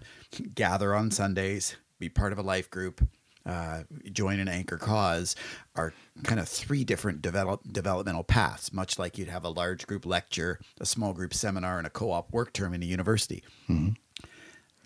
gather 0.55 0.95
on 0.95 1.11
Sundays, 1.11 1.77
be 1.99 2.09
part 2.09 2.33
of 2.33 2.39
a 2.39 2.43
life 2.43 2.71
group, 2.71 3.07
uh, 3.45 3.83
join 4.13 4.39
an 4.39 4.49
anchor 4.49 4.79
cause 4.79 5.37
are 5.75 5.93
kind 6.25 6.41
of 6.41 6.49
three 6.49 6.85
different 6.85 7.21
develop, 7.21 7.61
developmental 7.71 8.25
paths, 8.25 8.73
much 8.73 8.99
like 8.99 9.19
you'd 9.19 9.29
have 9.29 9.45
a 9.45 9.49
large 9.49 9.87
group 9.87 10.07
lecture, 10.07 10.61
a 10.81 10.87
small 10.87 11.13
group 11.13 11.35
seminar, 11.35 11.79
and 11.79 11.87
a 11.87 11.91
co 11.91 12.11
op 12.11 12.33
work 12.33 12.53
term 12.53 12.73
in 12.73 12.83
a 12.83 12.87
university. 12.87 13.43
Mm-hmm 13.69 13.91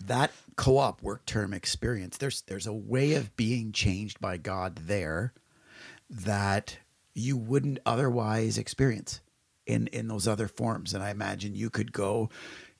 that 0.03 0.31
co-op 0.55 1.01
work 1.01 1.25
term 1.25 1.53
experience 1.53 2.17
there's 2.17 2.41
there's 2.43 2.67
a 2.67 2.73
way 2.73 3.13
of 3.13 3.35
being 3.35 3.71
changed 3.71 4.19
by 4.19 4.37
God 4.37 4.75
there 4.75 5.33
that 6.09 6.77
you 7.13 7.37
wouldn't 7.37 7.79
otherwise 7.85 8.57
experience 8.57 9.21
in 9.65 9.87
in 9.87 10.07
those 10.07 10.27
other 10.27 10.47
forms. 10.47 10.93
And 10.93 11.03
I 11.03 11.09
imagine 11.09 11.55
you 11.55 11.69
could 11.69 11.91
go 11.91 12.29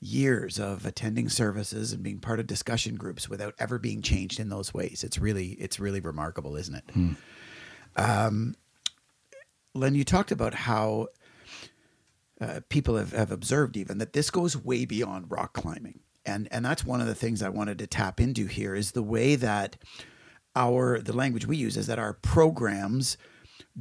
years 0.00 0.60
of 0.60 0.84
attending 0.86 1.28
services 1.28 1.92
and 1.92 2.02
being 2.02 2.20
part 2.20 2.38
of 2.38 2.46
discussion 2.46 2.96
groups 2.96 3.28
without 3.28 3.54
ever 3.58 3.78
being 3.78 4.02
changed 4.02 4.38
in 4.38 4.50
those 4.50 4.72
ways. 4.72 5.02
It's 5.02 5.18
really 5.18 5.52
it's 5.52 5.80
really 5.80 6.00
remarkable 6.00 6.56
isn't 6.56 6.74
it? 6.74 6.84
Hmm. 6.92 7.12
um, 7.96 8.54
Len 9.74 9.94
you 9.94 10.04
talked 10.04 10.30
about 10.30 10.54
how 10.54 11.08
uh, 12.40 12.60
people 12.68 12.96
have, 12.96 13.12
have 13.12 13.30
observed 13.30 13.76
even 13.76 13.98
that 13.98 14.12
this 14.12 14.30
goes 14.30 14.56
way 14.56 14.84
beyond 14.84 15.30
rock 15.30 15.54
climbing 15.54 16.00
and 16.26 16.48
and 16.50 16.64
that's 16.64 16.84
one 16.84 17.00
of 17.00 17.06
the 17.06 17.14
things 17.14 17.42
I 17.42 17.48
wanted 17.48 17.78
to 17.78 17.86
tap 17.86 18.20
into 18.20 18.46
here 18.46 18.74
is 18.74 18.92
the 18.92 19.02
way 19.02 19.36
that 19.36 19.76
our 20.54 21.00
the 21.00 21.14
language 21.14 21.46
we 21.46 21.56
use 21.56 21.76
is 21.76 21.86
that 21.86 21.98
our 21.98 22.14
programs 22.14 23.16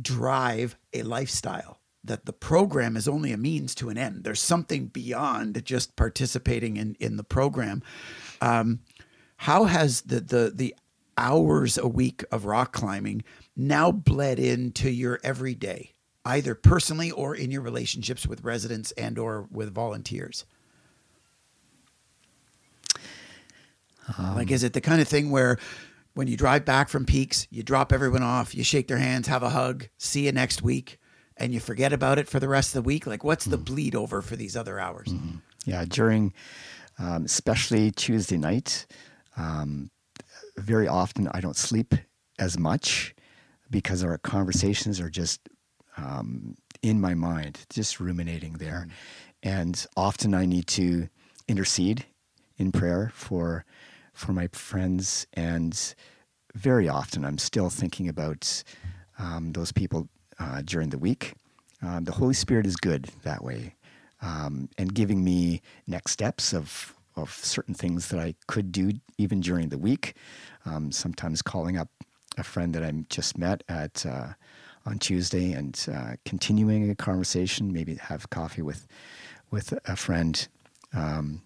drive 0.02 0.76
a 0.94 1.04
lifestyle 1.04 1.80
that 2.04 2.26
the 2.26 2.34
program 2.34 2.96
is 2.96 3.08
only 3.08 3.32
a 3.32 3.38
means 3.38 3.74
to 3.74 3.90
an 3.90 3.98
end. 3.98 4.24
There's 4.24 4.42
something 4.42 4.88
beyond 4.88 5.64
just 5.66 5.96
participating 5.96 6.78
in 6.78 6.96
in 7.00 7.18
the 7.18 7.24
program. 7.24 7.82
Um, 8.42 8.82
how 9.38 9.66
has 9.66 10.02
the 10.02 10.20
the 10.20 10.52
the 10.54 10.76
hours 11.18 11.78
a 11.78 11.88
week 11.88 12.24
of 12.32 12.46
rock 12.46 12.74
climbing 12.74 13.24
now 13.56 13.92
bled 13.92 14.38
into 14.38 14.90
your 14.90 15.20
everyday 15.24 15.94
either 16.26 16.54
personally 16.54 17.10
or 17.10 17.34
in 17.34 17.52
your 17.52 17.62
relationships 17.62 18.28
with 18.28 18.44
residents 18.44 18.92
and 18.94 19.18
or 19.18 19.48
with 19.50 19.74
volunteers 19.74 20.44
like 24.36 24.52
is 24.52 24.64
it 24.64 24.74
the 24.74 24.82
kind 24.82 25.02
of 25.02 25.08
thing 25.08 25.32
where 25.32 25.58
when 26.14 26.28
you 26.28 26.38
drive 26.38 26.64
back 26.64 26.90
from 26.90 27.06
peaks 27.06 27.48
you 27.50 27.64
drop 27.64 27.92
everyone 27.92 28.24
off 28.24 28.56
you 28.56 28.64
shake 28.64 28.88
their 28.88 28.98
hands 28.98 29.28
have 29.28 29.44
a 29.44 29.50
hug 29.50 29.88
see 29.98 30.26
you 30.26 30.32
next 30.32 30.62
week 30.62 31.00
and 31.38 31.54
you 31.54 31.60
forget 31.60 31.94
about 31.94 32.18
it 32.18 32.28
for 32.28 32.40
the 32.40 32.48
rest 32.48 32.76
of 32.76 32.84
the 32.84 32.88
week? 32.88 33.06
Like 33.06 33.24
what's 33.24 33.46
the 33.46 33.58
bleed 33.58 33.96
over 33.96 34.22
for 34.22 34.36
these 34.36 34.56
other 34.56 34.80
hours? 34.80 35.14
Yeah, 35.66 35.86
during, 35.88 36.34
um, 37.00 37.26
especially 37.26 37.92
Tuesday 37.92 38.38
night, 38.38 38.86
um, 39.38 39.90
very 40.58 40.88
often 40.88 41.28
I 41.34 41.42
don't 41.42 41.58
sleep 41.58 41.94
as 42.40 42.58
much 42.58 43.14
because 43.70 44.04
our 44.04 44.18
conversations 44.20 45.00
are 45.00 45.10
just 45.10 45.50
um, 45.98 46.56
in 46.82 47.02
my 47.02 47.14
mind, 47.14 47.66
just 47.70 48.00
ruminating 48.00 48.54
there. 48.54 48.88
And 49.44 49.86
often 49.98 50.34
I 50.34 50.46
need 50.46 50.68
to 50.68 51.10
intercede 51.48 52.06
in 52.58 52.72
prayer 52.72 53.12
for 53.14 53.66
for 54.16 54.34
my 54.34 54.48
friends, 54.48 55.28
and 55.34 55.96
very 56.56 56.90
often 56.90 57.24
I'm 57.24 57.38
still 57.38 57.70
thinking 57.70 58.10
about 58.10 58.64
um, 59.20 59.52
those 59.52 59.72
people 59.72 60.10
uh, 60.40 60.62
during 60.64 60.90
the 60.90 60.98
week. 60.98 61.34
Um, 61.82 62.06
the 62.06 62.14
Holy 62.14 62.34
Spirit 62.34 62.66
is 62.66 62.76
good 62.76 63.10
that 63.24 63.44
way, 63.44 63.76
um, 64.22 64.70
and 64.78 64.94
giving 64.94 65.24
me 65.24 65.62
next 65.86 66.12
steps 66.12 66.54
of 66.54 66.94
of 67.16 67.32
certain 67.32 67.74
things 67.74 68.10
that 68.10 68.20
I 68.20 68.36
could 68.48 68.72
do 68.72 68.92
even 69.18 69.40
during 69.40 69.70
the 69.70 69.78
week. 69.78 70.16
Um, 70.66 70.92
sometimes 70.92 71.42
calling 71.42 71.78
up 71.78 71.90
a 72.38 72.44
friend 72.44 72.76
that 72.76 72.84
I 72.84 72.92
just 73.10 73.38
met 73.38 73.64
at 73.70 74.06
uh, 74.06 74.34
on 74.86 75.00
Tuesday 75.00 75.54
and 75.54 75.86
uh, 75.94 76.14
continuing 76.26 76.90
a 76.90 76.96
conversation, 76.96 77.72
maybe 77.72 77.96
have 77.96 78.30
coffee 78.30 78.62
with 78.62 78.88
with 79.52 79.74
a 79.86 79.96
friend, 79.96 80.48
um, 80.94 81.42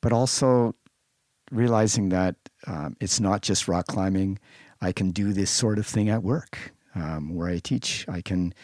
but 0.00 0.12
also 0.12 0.74
realizing 1.50 2.08
that 2.10 2.36
um, 2.66 2.96
it's 3.00 3.20
not 3.20 3.42
just 3.42 3.68
rock 3.68 3.86
climbing. 3.86 4.38
I 4.80 4.92
can 4.92 5.10
do 5.10 5.32
this 5.32 5.50
sort 5.50 5.78
of 5.78 5.86
thing 5.86 6.08
at 6.08 6.22
work 6.22 6.72
um, 6.94 7.34
where 7.34 7.48
I 7.48 7.58
teach. 7.58 8.06
I 8.08 8.20
can 8.20 8.54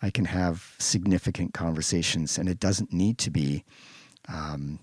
I 0.00 0.10
can 0.10 0.24
have 0.24 0.74
significant 0.78 1.54
conversations, 1.54 2.38
and 2.38 2.48
it 2.48 2.58
doesn't 2.58 2.92
need 2.92 3.18
to 3.18 3.30
be. 3.30 3.64
Um, 4.28 4.80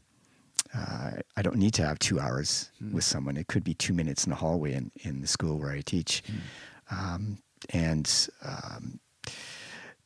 uh, 0.73 1.11
I 1.35 1.41
don't 1.41 1.57
need 1.57 1.73
to 1.75 1.85
have 1.85 1.97
two 1.97 2.19
hours 2.19 2.71
with 2.91 3.03
someone. 3.03 3.37
It 3.37 3.47
could 3.47 3.63
be 3.63 3.73
two 3.73 3.93
minutes 3.93 4.25
in 4.25 4.29
the 4.29 4.35
hallway 4.35 4.73
in, 4.73 4.91
in 5.01 5.19
the 5.19 5.27
school 5.27 5.57
where 5.57 5.71
I 5.71 5.81
teach, 5.81 6.21
um, 6.91 7.39
and 7.71 8.29
um, 8.45 8.99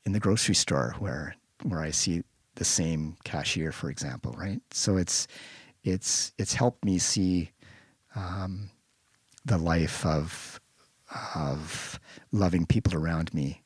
in 0.06 0.14
the 0.14 0.20
grocery 0.20 0.56
store 0.56 0.96
where 1.00 1.36
where 1.64 1.82
I 1.82 1.92
see 1.92 2.24
the 2.56 2.66
same 2.66 3.18
cashier, 3.24 3.72
for 3.72 3.90
example, 3.90 4.34
right? 4.38 4.62
So 4.72 4.98
it's 4.98 5.28
it's 5.84 6.32
it's 6.38 6.54
helped 6.54 6.86
me 6.86 6.98
see 6.98 7.52
um, 8.16 8.70
the 9.46 9.58
life 9.58 10.06
of 10.06 10.60
of 11.36 12.00
loving 12.32 12.66
people 12.66 12.96
around 12.96 13.34
me 13.34 13.64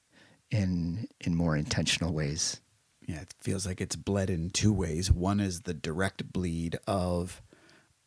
in 0.49 1.07
in 1.19 1.35
more 1.35 1.55
intentional 1.55 2.13
ways. 2.13 2.61
Yeah, 3.05 3.21
it 3.21 3.33
feels 3.39 3.65
like 3.65 3.79
it's 3.79 3.95
bled 3.95 4.29
in 4.29 4.49
two 4.49 4.73
ways. 4.73 5.11
One 5.11 5.39
is 5.39 5.61
the 5.61 5.73
direct 5.73 6.33
bleed 6.33 6.77
of 6.85 7.41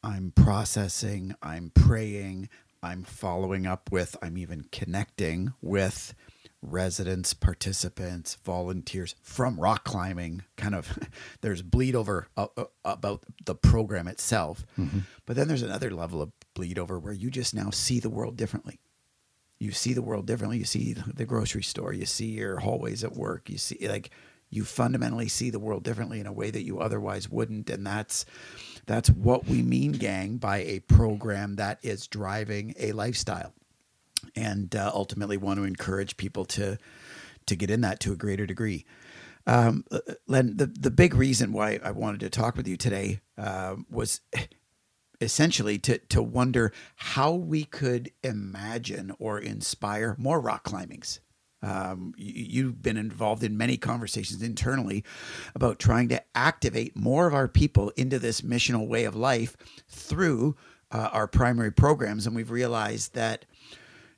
I'm 0.02 0.32
processing, 0.34 1.34
I'm 1.42 1.70
praying, 1.74 2.48
I'm 2.82 3.04
following 3.04 3.66
up 3.66 3.90
with, 3.92 4.16
I'm 4.22 4.36
even 4.38 4.66
connecting 4.72 5.52
with 5.60 6.14
residents, 6.62 7.34
participants, 7.34 8.36
volunteers 8.44 9.14
from 9.22 9.58
rock 9.58 9.84
climbing. 9.84 10.42
Kind 10.56 10.74
of, 10.74 10.98
there's 11.40 11.62
bleed 11.62 11.94
over 11.94 12.28
uh, 12.36 12.46
uh, 12.56 12.64
about 12.84 13.22
the 13.44 13.54
program 13.54 14.08
itself. 14.08 14.66
But 15.26 15.36
then 15.36 15.48
there's 15.48 15.62
another 15.62 15.90
level 15.90 16.20
of 16.20 16.32
bleed 16.54 16.78
over 16.78 16.98
where 16.98 17.12
you 17.12 17.30
just 17.30 17.54
now 17.54 17.70
see 17.70 18.00
the 18.00 18.10
world 18.10 18.36
differently 18.36 18.80
you 19.60 19.72
see 19.72 19.92
the 19.92 20.02
world 20.02 20.26
differently. 20.26 20.58
You 20.58 20.64
see 20.64 20.94
the 20.94 21.26
grocery 21.26 21.62
store, 21.62 21.92
you 21.92 22.06
see 22.06 22.30
your 22.30 22.58
hallways 22.58 23.04
at 23.04 23.14
work, 23.14 23.48
you 23.50 23.58
see 23.58 23.86
like 23.86 24.10
you 24.48 24.64
fundamentally 24.64 25.28
see 25.28 25.50
the 25.50 25.60
world 25.60 25.84
differently 25.84 26.18
in 26.18 26.26
a 26.26 26.32
way 26.32 26.50
that 26.50 26.64
you 26.64 26.80
otherwise 26.80 27.30
wouldn't. 27.30 27.70
And 27.70 27.86
that's 27.86 28.24
that's 28.86 29.10
what 29.10 29.46
we 29.46 29.62
mean, 29.62 29.92
gang, 29.92 30.38
by 30.38 30.58
a 30.58 30.80
program 30.80 31.56
that 31.56 31.78
is 31.82 32.06
driving 32.06 32.74
a 32.78 32.92
lifestyle. 32.92 33.52
And 34.34 34.74
uh, 34.74 34.90
ultimately 34.94 35.36
want 35.36 35.58
to 35.58 35.64
encourage 35.64 36.16
people 36.16 36.44
to 36.46 36.78
to 37.46 37.56
get 37.56 37.70
in 37.70 37.80
that 37.80 38.00
to 38.00 38.12
a 38.12 38.16
greater 38.16 38.46
degree. 38.46 38.84
Um, 39.46 39.84
Len, 40.28 40.56
the, 40.56 40.66
the 40.66 40.90
big 40.90 41.14
reason 41.14 41.52
why 41.52 41.80
I 41.82 41.90
wanted 41.90 42.20
to 42.20 42.30
talk 42.30 42.56
with 42.56 42.68
you 42.68 42.76
today 42.76 43.20
uh, 43.38 43.76
was 43.90 44.20
essentially 45.20 45.78
to 45.78 45.98
to 45.98 46.22
wonder 46.22 46.72
how 46.96 47.32
we 47.32 47.64
could 47.64 48.10
imagine 48.22 49.12
or 49.18 49.38
inspire 49.38 50.14
more 50.18 50.40
rock 50.40 50.64
climbings. 50.64 51.20
Um, 51.62 52.14
you, 52.16 52.32
you've 52.64 52.82
been 52.82 52.96
involved 52.96 53.42
in 53.42 53.56
many 53.56 53.76
conversations 53.76 54.42
internally 54.42 55.04
about 55.54 55.78
trying 55.78 56.08
to 56.08 56.22
activate 56.34 56.96
more 56.96 57.26
of 57.26 57.34
our 57.34 57.48
people 57.48 57.92
into 57.96 58.18
this 58.18 58.40
missional 58.40 58.86
way 58.86 59.04
of 59.04 59.14
life 59.14 59.56
through 59.88 60.56
uh, 60.90 61.10
our 61.12 61.26
primary 61.26 61.70
programs, 61.70 62.26
and 62.26 62.34
we've 62.34 62.50
realized 62.50 63.14
that 63.14 63.44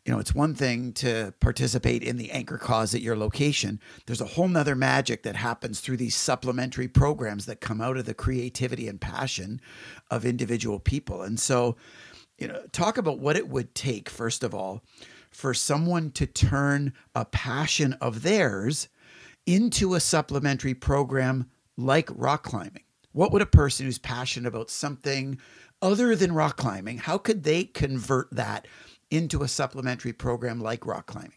you 0.05 0.13
know, 0.13 0.19
it's 0.19 0.35
one 0.35 0.55
thing 0.55 0.93
to 0.95 1.33
participate 1.39 2.03
in 2.03 2.17
the 2.17 2.33
anchor 2.33 2.59
cause 2.59 2.95
at 2.95 3.03
your 3.03 3.17
location. 3.17 3.81
There's 4.07 4.21
a 4.21 4.27
whole 4.27 4.49
nother 4.49 4.75
magic 4.75 5.23
that 5.23 5.37
happens 5.37 5.79
through 5.79 5.99
these 5.99 6.17
supplementary 6.17 6.89
programs 6.89 7.47
that 7.47 7.61
come 7.61 7.81
out 7.81 7.97
of 7.97 8.05
the 8.05 8.15
creativity 8.15 8.89
and 8.89 9.01
passion 9.01 9.61
of 10.11 10.25
individual 10.25 10.81
people. 10.81 11.23
And 11.23 11.39
so, 11.39 11.77
you 12.37 12.49
know, 12.49 12.63
talk 12.73 12.99
about 12.99 13.21
what 13.21 13.37
it 13.37 13.49
would 13.49 13.77
take, 13.77 14.11
first 14.11 14.43
of 14.43 14.55
all, 14.55 14.83
for 15.31 15.55
someone 15.55 16.11
to 16.13 16.27
turn 16.27 16.93
a 17.15 17.25
passion 17.25 17.93
of 17.95 18.23
theirs 18.23 18.89
into 19.47 19.95
a 19.95 20.01
supplementary 20.01 20.75
program 20.75 21.49
like 21.77 22.11
rock 22.15 22.43
climbing. 22.43 22.83
What 23.13 23.33
would 23.33 23.43
a 23.43 23.47
person 23.47 23.87
who's 23.87 23.99
passionate 23.99 24.49
about 24.49 24.69
something 24.69 25.39
other 25.81 26.15
than 26.15 26.33
rock 26.33 26.57
climbing, 26.57 26.99
how 26.99 27.19
could 27.19 27.43
they 27.43 27.65
convert 27.65 28.31
that 28.33 28.67
into 29.13 29.43
a 29.43 29.49
supplementary 29.49 30.13
program 30.13 30.61
like 30.61 30.87
rock 30.87 31.07
climbing? 31.07 31.33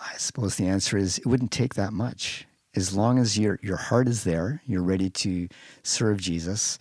I 0.00 0.16
suppose 0.16 0.56
the 0.56 0.66
answer 0.66 0.96
is 0.96 1.18
it 1.18 1.26
wouldn't 1.26 1.50
take 1.50 1.74
that 1.74 1.92
much. 1.92 2.46
As 2.74 2.96
long 2.96 3.18
as 3.18 3.38
your 3.38 3.58
your 3.62 3.76
heart 3.76 4.08
is 4.08 4.24
there, 4.24 4.62
you're 4.66 4.82
ready 4.82 5.10
to 5.10 5.48
serve 5.82 6.20
Jesus, 6.20 6.78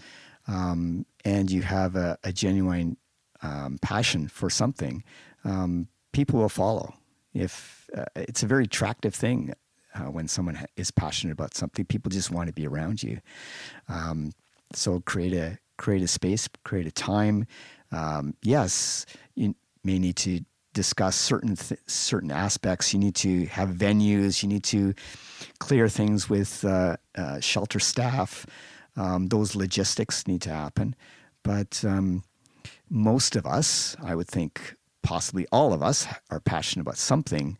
um, 0.47 1.05
and 1.25 1.49
you 1.49 1.61
have 1.63 1.95
a, 1.95 2.17
a 2.23 2.31
genuine 2.31 2.97
um, 3.41 3.79
passion 3.81 4.27
for 4.27 4.49
something, 4.49 5.03
um, 5.43 5.87
people 6.11 6.39
will 6.39 6.49
follow. 6.49 6.93
If 7.33 7.89
uh, 7.95 8.05
it's 8.15 8.43
a 8.43 8.47
very 8.47 8.65
attractive 8.65 9.15
thing 9.15 9.53
uh, 9.95 10.11
when 10.11 10.27
someone 10.27 10.65
is 10.75 10.91
passionate 10.91 11.33
about 11.33 11.55
something, 11.55 11.85
people 11.85 12.09
just 12.09 12.31
want 12.31 12.47
to 12.47 12.53
be 12.53 12.67
around 12.67 13.03
you. 13.03 13.19
Um, 13.89 14.33
so 14.73 14.99
create 15.01 15.33
a 15.33 15.59
create 15.77 16.01
a 16.01 16.07
space, 16.07 16.49
create 16.63 16.87
a 16.87 16.91
time. 16.91 17.45
Um, 17.91 18.35
yes, 18.41 19.05
you 19.35 19.55
may 19.83 19.99
need 19.99 20.15
to 20.17 20.41
discuss 20.73 21.15
certain 21.15 21.55
th- 21.55 21.81
certain 21.87 22.31
aspects. 22.31 22.93
You 22.93 22.99
need 22.99 23.15
to 23.15 23.45
have 23.47 23.69
venues. 23.69 24.43
You 24.43 24.49
need 24.49 24.63
to 24.65 24.93
clear 25.59 25.89
things 25.89 26.29
with 26.29 26.63
uh, 26.63 26.97
uh, 27.15 27.39
shelter 27.39 27.79
staff. 27.79 28.45
Um, 28.95 29.27
those 29.27 29.55
logistics 29.55 30.27
need 30.27 30.41
to 30.43 30.51
happen. 30.51 30.95
But 31.43 31.83
um, 31.85 32.23
most 32.89 33.35
of 33.35 33.45
us, 33.45 33.95
I 34.03 34.15
would 34.15 34.27
think, 34.27 34.75
possibly 35.01 35.47
all 35.51 35.73
of 35.73 35.81
us, 35.81 36.07
are 36.29 36.39
passionate 36.39 36.81
about 36.81 36.97
something, 36.97 37.57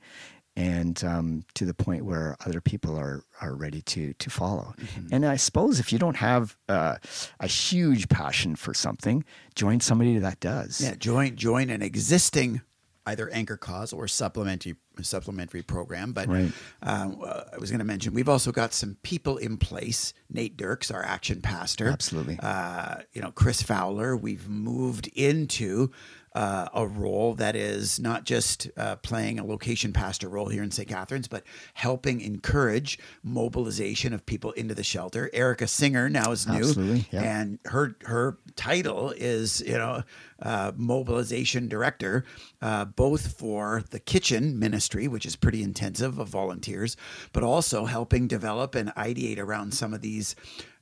and 0.58 1.02
um, 1.04 1.46
to 1.54 1.63
the 1.65 1.74
point 1.74 2.04
where 2.04 2.36
other 2.46 2.60
people 2.60 2.98
are 2.98 3.24
are 3.41 3.56
ready 3.56 3.82
to 3.84 4.13
to 4.13 4.30
follow. 4.30 4.74
And 5.12 5.26
I 5.26 5.38
suppose 5.38 5.80
if 5.80 5.93
you 5.93 6.00
don't 6.00 6.17
have 6.17 6.58
uh, 6.67 6.96
a 7.39 7.48
huge 7.48 8.10
passion 8.10 8.56
for 8.58 8.74
something, 8.74 9.24
join 9.56 9.80
somebody 9.80 10.17
that 10.17 10.39
does. 10.39 10.82
Yeah, 10.82 10.96
join 10.96 11.36
join 11.36 11.70
an 11.70 11.82
existing 11.82 12.62
either 13.06 13.30
anchor 13.30 13.56
cause 13.56 13.93
or 13.93 14.06
supplementary 14.08 14.76
supplementary 15.02 15.62
program. 15.62 16.12
But 16.12 16.28
Right. 16.28 16.52
uh, 16.82 17.43
I 17.54 17.58
was 17.58 17.70
going 17.70 17.80
to 17.80 17.86
mention 17.86 18.13
we've 18.15 18.28
also 18.28 18.52
got 18.52 18.74
some 18.74 18.98
people 19.04 19.38
in 19.38 19.58
place. 19.58 20.12
Nate 20.30 20.58
Dirks, 20.58 20.89
our 20.91 21.04
action 21.04 21.39
pastor, 21.41 21.88
Absolutely. 21.88 22.38
uh, 22.41 22.96
you 23.13 23.22
know, 23.22 23.32
Chris 23.32 23.62
Fowler, 23.62 24.17
we've 24.17 24.50
moved 24.50 25.08
into 25.13 25.91
uh, 26.38 26.69
a 26.76 26.86
role 26.86 27.34
that 27.34 27.56
is 27.56 28.00
not 28.00 28.23
just 28.23 28.69
uh, 28.78 28.95
playing 28.97 29.39
a 29.39 29.43
location 29.43 29.91
pastor 29.91 30.30
role 30.30 30.50
here 30.50 30.62
in 30.62 30.69
St. 30.69 30.88
Catharines, 30.88 31.28
but 31.28 31.41
helping 31.73 32.21
encourage 32.21 33.00
mobilization 33.23 34.13
of 34.13 34.23
people 34.23 34.52
into 34.52 34.76
the 34.76 34.84
shelter. 34.84 35.32
Erica 35.34 35.67
Singer 35.67 36.10
now 36.10 36.32
is 36.32 36.45
new, 36.45 36.60
Absolutely, 36.60 37.08
yeah. 37.10 37.23
and 37.23 37.58
her 37.65 37.95
her 38.04 38.38
title 38.56 39.10
is 39.17 39.62
you 39.62 39.80
know 39.80 40.04
uh, 40.43 40.73
mobilization 40.76 41.67
director, 41.67 42.23
uh, 42.62 42.86
both 42.86 43.36
for 43.36 43.84
the 43.89 44.00
kitchen 44.00 44.60
ministry, 44.60 45.08
which 45.08 45.26
is 45.26 45.36
pretty 45.36 45.63
intensive 45.63 46.19
of 46.19 46.30
volunteers, 46.30 46.95
but 47.34 47.41
also 47.41 47.86
helping 47.86 48.28
develop 48.28 48.76
and 48.76 48.89
ideate 48.89 49.39
around 49.39 49.73
some 49.73 49.91
of 49.91 50.02
these 50.02 50.36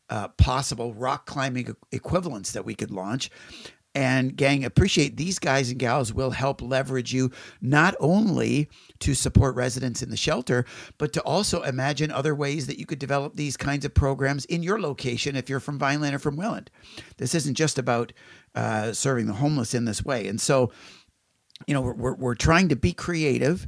uh, 0.10 0.28
possible 0.30 0.94
rock 0.94 1.26
climbing 1.26 1.76
equivalents 1.92 2.52
that 2.52 2.66
we 2.66 2.76
could 2.76 2.92
launch. 2.92 3.32
And 3.96 4.36
gang, 4.36 4.66
appreciate 4.66 5.16
these 5.16 5.40
guys 5.40 5.70
and 5.70 5.80
gals 5.80 6.14
will 6.14 6.32
help 6.32 6.62
leverage 6.62 7.14
you 7.14 7.32
not 7.62 7.96
only 8.02 8.70
to 9.00 9.14
support 9.14 9.56
residents 9.56 10.04
in 10.04 10.10
the 10.10 10.18
shelter, 10.18 10.66
but 10.98 11.14
to 11.14 11.22
also 11.22 11.64
imagine 11.64 12.12
other 12.12 12.36
ways 12.36 12.68
that 12.68 12.78
you 12.78 12.86
could 12.86 13.00
develop 13.00 13.38
these 13.38 13.56
kinds 13.56 13.86
of 13.86 13.94
programs 13.94 14.44
in 14.46 14.64
your 14.64 14.82
location 14.82 15.38
if 15.38 15.50
you're 15.50 15.62
from 15.62 15.80
Vineland 15.80 16.14
or 16.14 16.20
from 16.20 16.36
Welland. 16.36 16.70
This 17.18 17.34
isn't 17.34 17.56
just 17.56 17.80
about 17.80 18.12
uh, 18.54 18.92
serving 18.92 19.28
the 19.28 19.34
homeless 19.34 19.74
in 19.74 19.86
this 19.86 20.04
way. 20.04 20.28
And 20.28 20.42
so, 20.42 20.72
you 21.66 21.74
know, 21.74 21.82
we're, 21.82 21.94
we're, 21.94 22.16
we're 22.16 22.36
trying 22.36 22.68
to 22.70 22.76
be 22.76 22.92
creative 22.92 23.66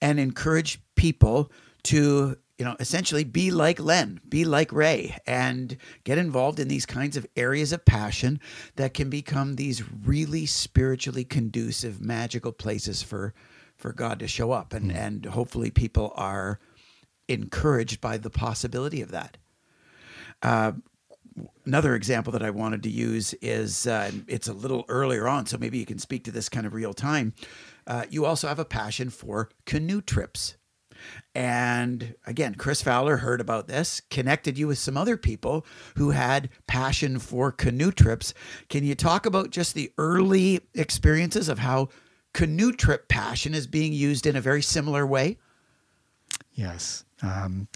and 0.00 0.18
encourage 0.18 0.80
people 0.94 1.52
to, 1.84 2.36
you 2.58 2.64
know, 2.64 2.76
essentially 2.80 3.24
be 3.24 3.50
like 3.50 3.78
Len, 3.78 4.20
be 4.28 4.44
like 4.44 4.72
Ray, 4.72 5.18
and 5.26 5.76
get 6.04 6.16
involved 6.16 6.58
in 6.58 6.68
these 6.68 6.86
kinds 6.86 7.16
of 7.16 7.26
areas 7.36 7.72
of 7.72 7.84
passion 7.84 8.40
that 8.76 8.94
can 8.94 9.10
become 9.10 9.56
these 9.56 9.82
really 10.04 10.46
spiritually 10.46 11.24
conducive, 11.24 12.00
magical 12.00 12.52
places 12.52 13.02
for 13.02 13.34
for 13.76 13.92
God 13.92 14.18
to 14.20 14.28
show 14.28 14.52
up, 14.52 14.72
and 14.72 14.90
and 14.90 15.26
hopefully 15.26 15.70
people 15.70 16.12
are 16.16 16.58
encouraged 17.28 18.00
by 18.00 18.16
the 18.16 18.30
possibility 18.30 19.02
of 19.02 19.10
that. 19.10 19.36
Uh, 20.42 20.72
another 21.66 21.94
example 21.94 22.32
that 22.32 22.42
I 22.42 22.50
wanted 22.50 22.82
to 22.84 22.90
use 22.90 23.34
is 23.34 23.86
uh, 23.86 24.10
it's 24.26 24.48
a 24.48 24.52
little 24.54 24.86
earlier 24.88 25.28
on, 25.28 25.44
so 25.44 25.58
maybe 25.58 25.78
you 25.78 25.86
can 25.86 25.98
speak 25.98 26.24
to 26.24 26.30
this 26.30 26.48
kind 26.48 26.66
of 26.66 26.72
real 26.72 26.94
time. 26.94 27.34
Uh, 27.86 28.04
you 28.08 28.24
also 28.24 28.48
have 28.48 28.58
a 28.58 28.64
passion 28.64 29.10
for 29.10 29.50
canoe 29.66 30.00
trips. 30.00 30.56
And 31.34 32.14
again, 32.26 32.54
Chris 32.54 32.82
Fowler 32.82 33.18
heard 33.18 33.40
about 33.40 33.68
this, 33.68 34.00
connected 34.10 34.58
you 34.58 34.68
with 34.68 34.78
some 34.78 34.96
other 34.96 35.16
people 35.16 35.66
who 35.96 36.10
had 36.10 36.48
passion 36.66 37.18
for 37.18 37.52
canoe 37.52 37.92
trips. 37.92 38.34
Can 38.68 38.84
you 38.84 38.94
talk 38.94 39.26
about 39.26 39.50
just 39.50 39.74
the 39.74 39.92
early 39.98 40.60
experiences 40.74 41.48
of 41.48 41.58
how 41.58 41.88
canoe 42.32 42.72
trip 42.72 43.08
passion 43.08 43.54
is 43.54 43.66
being 43.66 43.92
used 43.92 44.26
in 44.26 44.36
a 44.36 44.40
very 44.40 44.62
similar 44.62 45.06
way? 45.06 45.38
Yes. 46.52 47.04
Um, 47.22 47.68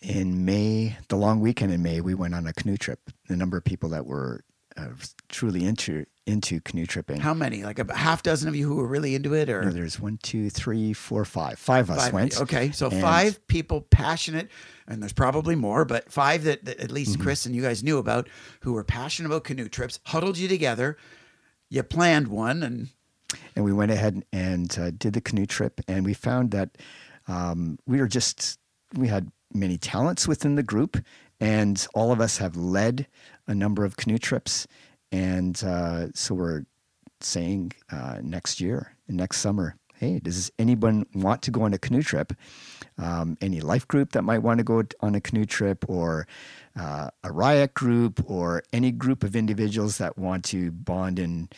in 0.00 0.44
May, 0.44 0.96
the 1.08 1.16
long 1.16 1.40
weekend 1.40 1.72
in 1.72 1.82
May, 1.82 2.00
we 2.00 2.14
went 2.14 2.34
on 2.34 2.46
a 2.46 2.52
canoe 2.52 2.76
trip. 2.76 2.98
The 3.28 3.36
number 3.36 3.56
of 3.56 3.64
people 3.64 3.90
that 3.90 4.06
were 4.06 4.44
uh, 4.76 4.88
truly 5.28 5.64
into 5.64 6.04
into 6.24 6.60
canoe 6.60 6.86
tripping. 6.86 7.18
How 7.18 7.34
many? 7.34 7.64
Like 7.64 7.80
a 7.80 7.94
half 7.96 8.22
dozen 8.22 8.48
of 8.48 8.54
you 8.54 8.68
who 8.68 8.76
were 8.76 8.86
really 8.86 9.14
into 9.16 9.34
it, 9.34 9.50
or 9.50 9.62
No, 9.64 9.70
there's 9.70 9.98
one, 9.98 10.18
two, 10.22 10.50
three, 10.50 10.92
four, 10.92 11.24
five. 11.24 11.58
Five 11.58 11.90
of 11.90 11.96
us 11.98 12.04
Five, 12.04 12.12
went. 12.12 12.40
Okay, 12.40 12.70
so 12.70 12.88
And- 12.88 13.00
five 13.00 13.44
people 13.48 13.80
passionate, 13.80 14.48
and 14.86 15.02
there's 15.02 15.12
probably 15.12 15.56
more, 15.56 15.84
but 15.84 16.12
five 16.12 16.44
that, 16.44 16.64
that 16.64 16.78
at 16.78 16.92
least 16.92 17.14
Mm-hmm. 17.14 17.22
Chris 17.22 17.44
and 17.44 17.56
you 17.56 17.62
guys 17.62 17.82
knew 17.82 17.98
about 17.98 18.28
who 18.60 18.72
were 18.72 18.84
passionate 18.84 19.26
about 19.28 19.42
canoe 19.44 19.68
trips, 19.68 19.98
huddled 20.06 20.38
you 20.38 20.46
together. 20.46 20.96
You 21.68 21.82
planned 21.82 22.28
one, 22.28 22.62
and 22.62 22.88
and 23.56 23.64
we 23.64 23.72
went 23.72 23.90
ahead 23.90 24.24
and 24.32 24.78
uh, 24.78 24.90
did 24.92 25.14
the 25.14 25.20
canoe 25.20 25.46
trip 25.46 25.80
and 25.88 26.04
we 26.04 26.12
found 26.14 26.50
that 26.50 26.76
um, 27.28 27.78
we 27.86 27.98
were 27.98 28.06
just 28.08 28.58
we 28.94 29.08
had 29.08 29.32
many 29.54 29.78
talents 29.78 30.28
within 30.28 30.54
the 30.54 30.62
group 30.62 30.98
and 31.40 31.86
all 31.94 32.12
of 32.12 32.20
us 32.20 32.38
have 32.38 32.56
led 32.56 33.06
a 33.46 33.54
number 33.54 33.84
of 33.84 33.96
canoe 33.96 34.18
trips. 34.18 34.66
And 35.10 35.62
uh, 35.64 36.08
so 36.14 36.34
we're 36.34 36.64
saying 37.20 37.72
uh, 37.90 38.18
next 38.22 38.60
year 38.60 38.96
next 39.08 39.38
summer 39.38 39.76
hey 39.94 40.18
does 40.18 40.50
anyone 40.58 41.06
want 41.14 41.42
to 41.42 41.50
go 41.50 41.62
on 41.62 41.72
a 41.72 41.78
canoe 41.78 42.02
trip? 42.02 42.32
Um, 42.98 43.38
any 43.40 43.60
life 43.60 43.86
group 43.86 44.12
that 44.12 44.22
might 44.22 44.40
want 44.40 44.58
to 44.58 44.64
go 44.64 44.82
on 45.00 45.14
a 45.14 45.20
canoe 45.20 45.44
trip 45.44 45.84
or 45.88 46.26
uh, 46.78 47.10
a 47.22 47.30
riot 47.30 47.74
group 47.74 48.28
or 48.28 48.64
any 48.72 48.90
group 48.90 49.22
of 49.22 49.36
individuals 49.36 49.98
that 49.98 50.18
want 50.18 50.44
to 50.46 50.72
bond 50.72 51.18
in 51.18 51.48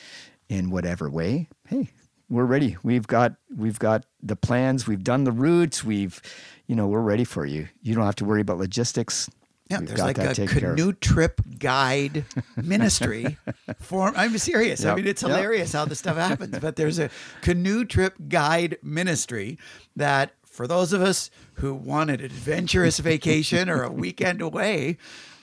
in 0.51 0.70
whatever 0.70 1.09
way 1.09 1.49
hey 1.66 1.88
we're 2.31 2.44
ready. 2.44 2.77
We've 2.83 3.07
got 3.07 3.35
we've 3.55 3.79
got 3.79 4.07
the 4.23 4.35
plans. 4.35 4.87
We've 4.87 5.05
done 5.05 5.25
the 5.25 5.33
routes. 5.33 5.85
We've 5.85 6.20
you 6.66 6.75
know 6.75 6.87
we're 6.87 7.01
ready 7.01 7.25
for 7.25 7.44
you. 7.44 7.68
You 7.83 7.94
don't 7.94 8.05
have 8.05 8.16
to 8.16 8.25
worry 8.25 8.40
about 8.40 8.59
logistics 8.59 9.31
yeah, 9.74 9.80
We've 9.80 9.88
there's 9.88 10.00
like 10.00 10.38
a 10.38 10.46
canoe 10.46 10.92
trip 10.92 11.40
guide 11.58 12.24
ministry 12.56 13.37
form. 13.80 14.14
I'm 14.16 14.37
serious. 14.38 14.84
I 14.84 14.94
mean, 14.94 15.06
it's 15.06 15.22
yep. 15.22 15.30
hilarious 15.30 15.72
how 15.72 15.84
this 15.84 15.98
stuff 15.98 16.16
happens. 16.16 16.58
But 16.58 16.76
there's 16.76 16.98
a 16.98 17.10
canoe 17.40 17.84
trip 17.84 18.14
guide 18.28 18.78
ministry 18.82 19.58
that, 19.96 20.32
for 20.44 20.66
those 20.66 20.92
of 20.92 21.02
us 21.02 21.30
who 21.54 21.74
want 21.74 22.10
an 22.10 22.20
adventurous 22.20 22.98
vacation 22.98 23.68
or 23.68 23.82
a 23.82 23.90
weekend 24.04 24.40
away, 24.40 24.98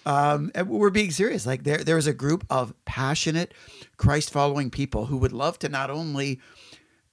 um, 0.06 0.52
we're 0.66 0.90
being 0.90 1.12
serious. 1.12 1.46
Like 1.46 1.64
there, 1.64 1.84
there 1.84 1.98
is 1.98 2.08
a 2.08 2.14
group 2.14 2.46
of 2.50 2.74
passionate, 2.86 3.54
Christ-following 3.98 4.72
people 4.72 5.06
who 5.06 5.18
would 5.18 5.34
love 5.34 5.60
to 5.60 5.70
not 5.70 5.92
only 5.92 6.40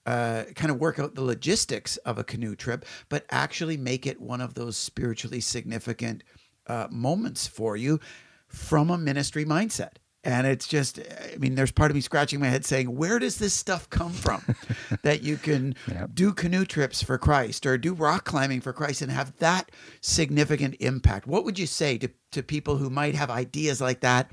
uh, 0.07 0.45
kind 0.55 0.71
of 0.71 0.79
work 0.79 0.99
out 0.99 1.15
the 1.15 1.23
logistics 1.23 1.99
of 1.99 2.17
a 2.17 2.25
canoe 2.25 2.57
trip, 2.57 2.87
but 3.11 3.27
actually 3.31 3.77
make 3.77 4.07
it 4.07 4.19
one 4.21 4.41
of 4.41 4.55
those 4.55 4.77
spiritually 4.77 5.41
significant 5.41 6.23
uh, 6.69 6.89
moments 6.91 7.47
for 7.47 7.77
you 7.77 8.01
from 8.47 8.91
a 8.91 8.99
ministry 8.99 9.45
mindset. 9.45 9.93
And 10.25 10.47
it's 10.47 10.67
just, 10.67 10.99
I 10.99 11.37
mean, 11.39 11.55
there's 11.55 11.71
part 11.71 11.91
of 11.91 11.95
me 11.95 12.01
scratching 12.01 12.41
my 12.41 12.49
head 12.49 12.65
saying, 12.65 12.95
where 12.97 13.19
does 13.19 13.39
this 13.39 13.55
stuff 13.55 13.89
come 13.89 14.13
from 14.13 14.43
that 15.03 15.23
you 15.23 15.37
can 15.37 15.75
Yep. 15.89 16.11
do 16.15 16.33
canoe 16.33 16.65
trips 16.65 17.03
for 17.03 17.19
Christ 17.19 17.65
or 17.65 17.79
do 17.79 17.95
rock 17.95 18.25
climbing 18.25 18.61
for 18.61 18.73
Christ 18.73 19.01
and 19.01 19.13
have 19.13 19.37
that 19.39 19.71
significant 20.01 20.75
impact? 20.81 21.27
What 21.27 21.45
would 21.45 21.59
you 21.59 21.67
say 21.67 21.99
to, 21.99 22.11
to 22.33 22.43
people 22.43 22.77
who 22.77 22.91
might 22.91 23.15
have 23.15 23.31
ideas 23.31 23.81
like 23.81 24.01
that 24.01 24.33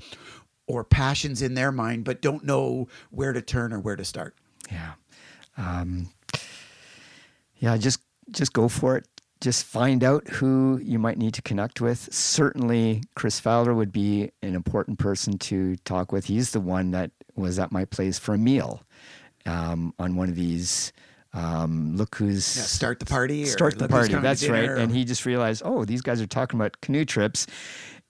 or 0.66 0.82
passions 0.82 1.40
in 1.40 1.54
their 1.54 1.70
mind, 1.72 2.04
but 2.04 2.20
don't 2.20 2.44
know 2.44 2.88
where 3.10 3.32
to 3.32 3.40
turn 3.40 3.72
or 3.72 3.78
where 3.78 3.96
to 3.96 4.04
start? 4.04 4.34
Yeah. 4.70 4.94
Um, 5.56 6.10
yeah, 7.58 7.76
just 7.76 8.00
just 8.32 8.52
go 8.52 8.68
for 8.68 8.96
it. 8.96 9.06
Just 9.40 9.64
find 9.64 10.02
out 10.02 10.26
who 10.28 10.80
you 10.82 10.98
might 10.98 11.18
need 11.18 11.34
to 11.34 11.42
connect 11.42 11.80
with. 11.80 12.08
Certainly, 12.12 13.02
Chris 13.14 13.38
Fowler 13.38 13.74
would 13.74 13.92
be 13.92 14.30
an 14.42 14.54
important 14.54 14.98
person 14.98 15.36
to 15.38 15.76
talk 15.78 16.10
with. 16.10 16.24
He's 16.24 16.52
the 16.52 16.60
one 16.60 16.92
that 16.92 17.10
was 17.34 17.58
at 17.58 17.70
my 17.70 17.84
place 17.84 18.18
for 18.18 18.34
a 18.34 18.38
meal 18.38 18.82
um, 19.44 19.92
on 19.98 20.16
one 20.16 20.28
of 20.28 20.36
these. 20.36 20.92
Um, 21.34 21.96
look 21.96 22.16
who's 22.16 22.56
Yeah, 22.56 22.62
start 22.62 22.98
the 22.98 23.04
party. 23.04 23.42
Or 23.42 23.46
start 23.46 23.78
the 23.78 23.88
party. 23.88 24.14
That's 24.14 24.48
right. 24.48 24.62
dinner, 24.62 24.76
And 24.76 24.90
he 24.90 25.04
just 25.04 25.26
realized, 25.26 25.62
oh, 25.64 25.84
these 25.84 26.00
guys 26.00 26.20
are 26.22 26.26
talking 26.26 26.58
about 26.58 26.80
canoe 26.80 27.04
trips. 27.04 27.46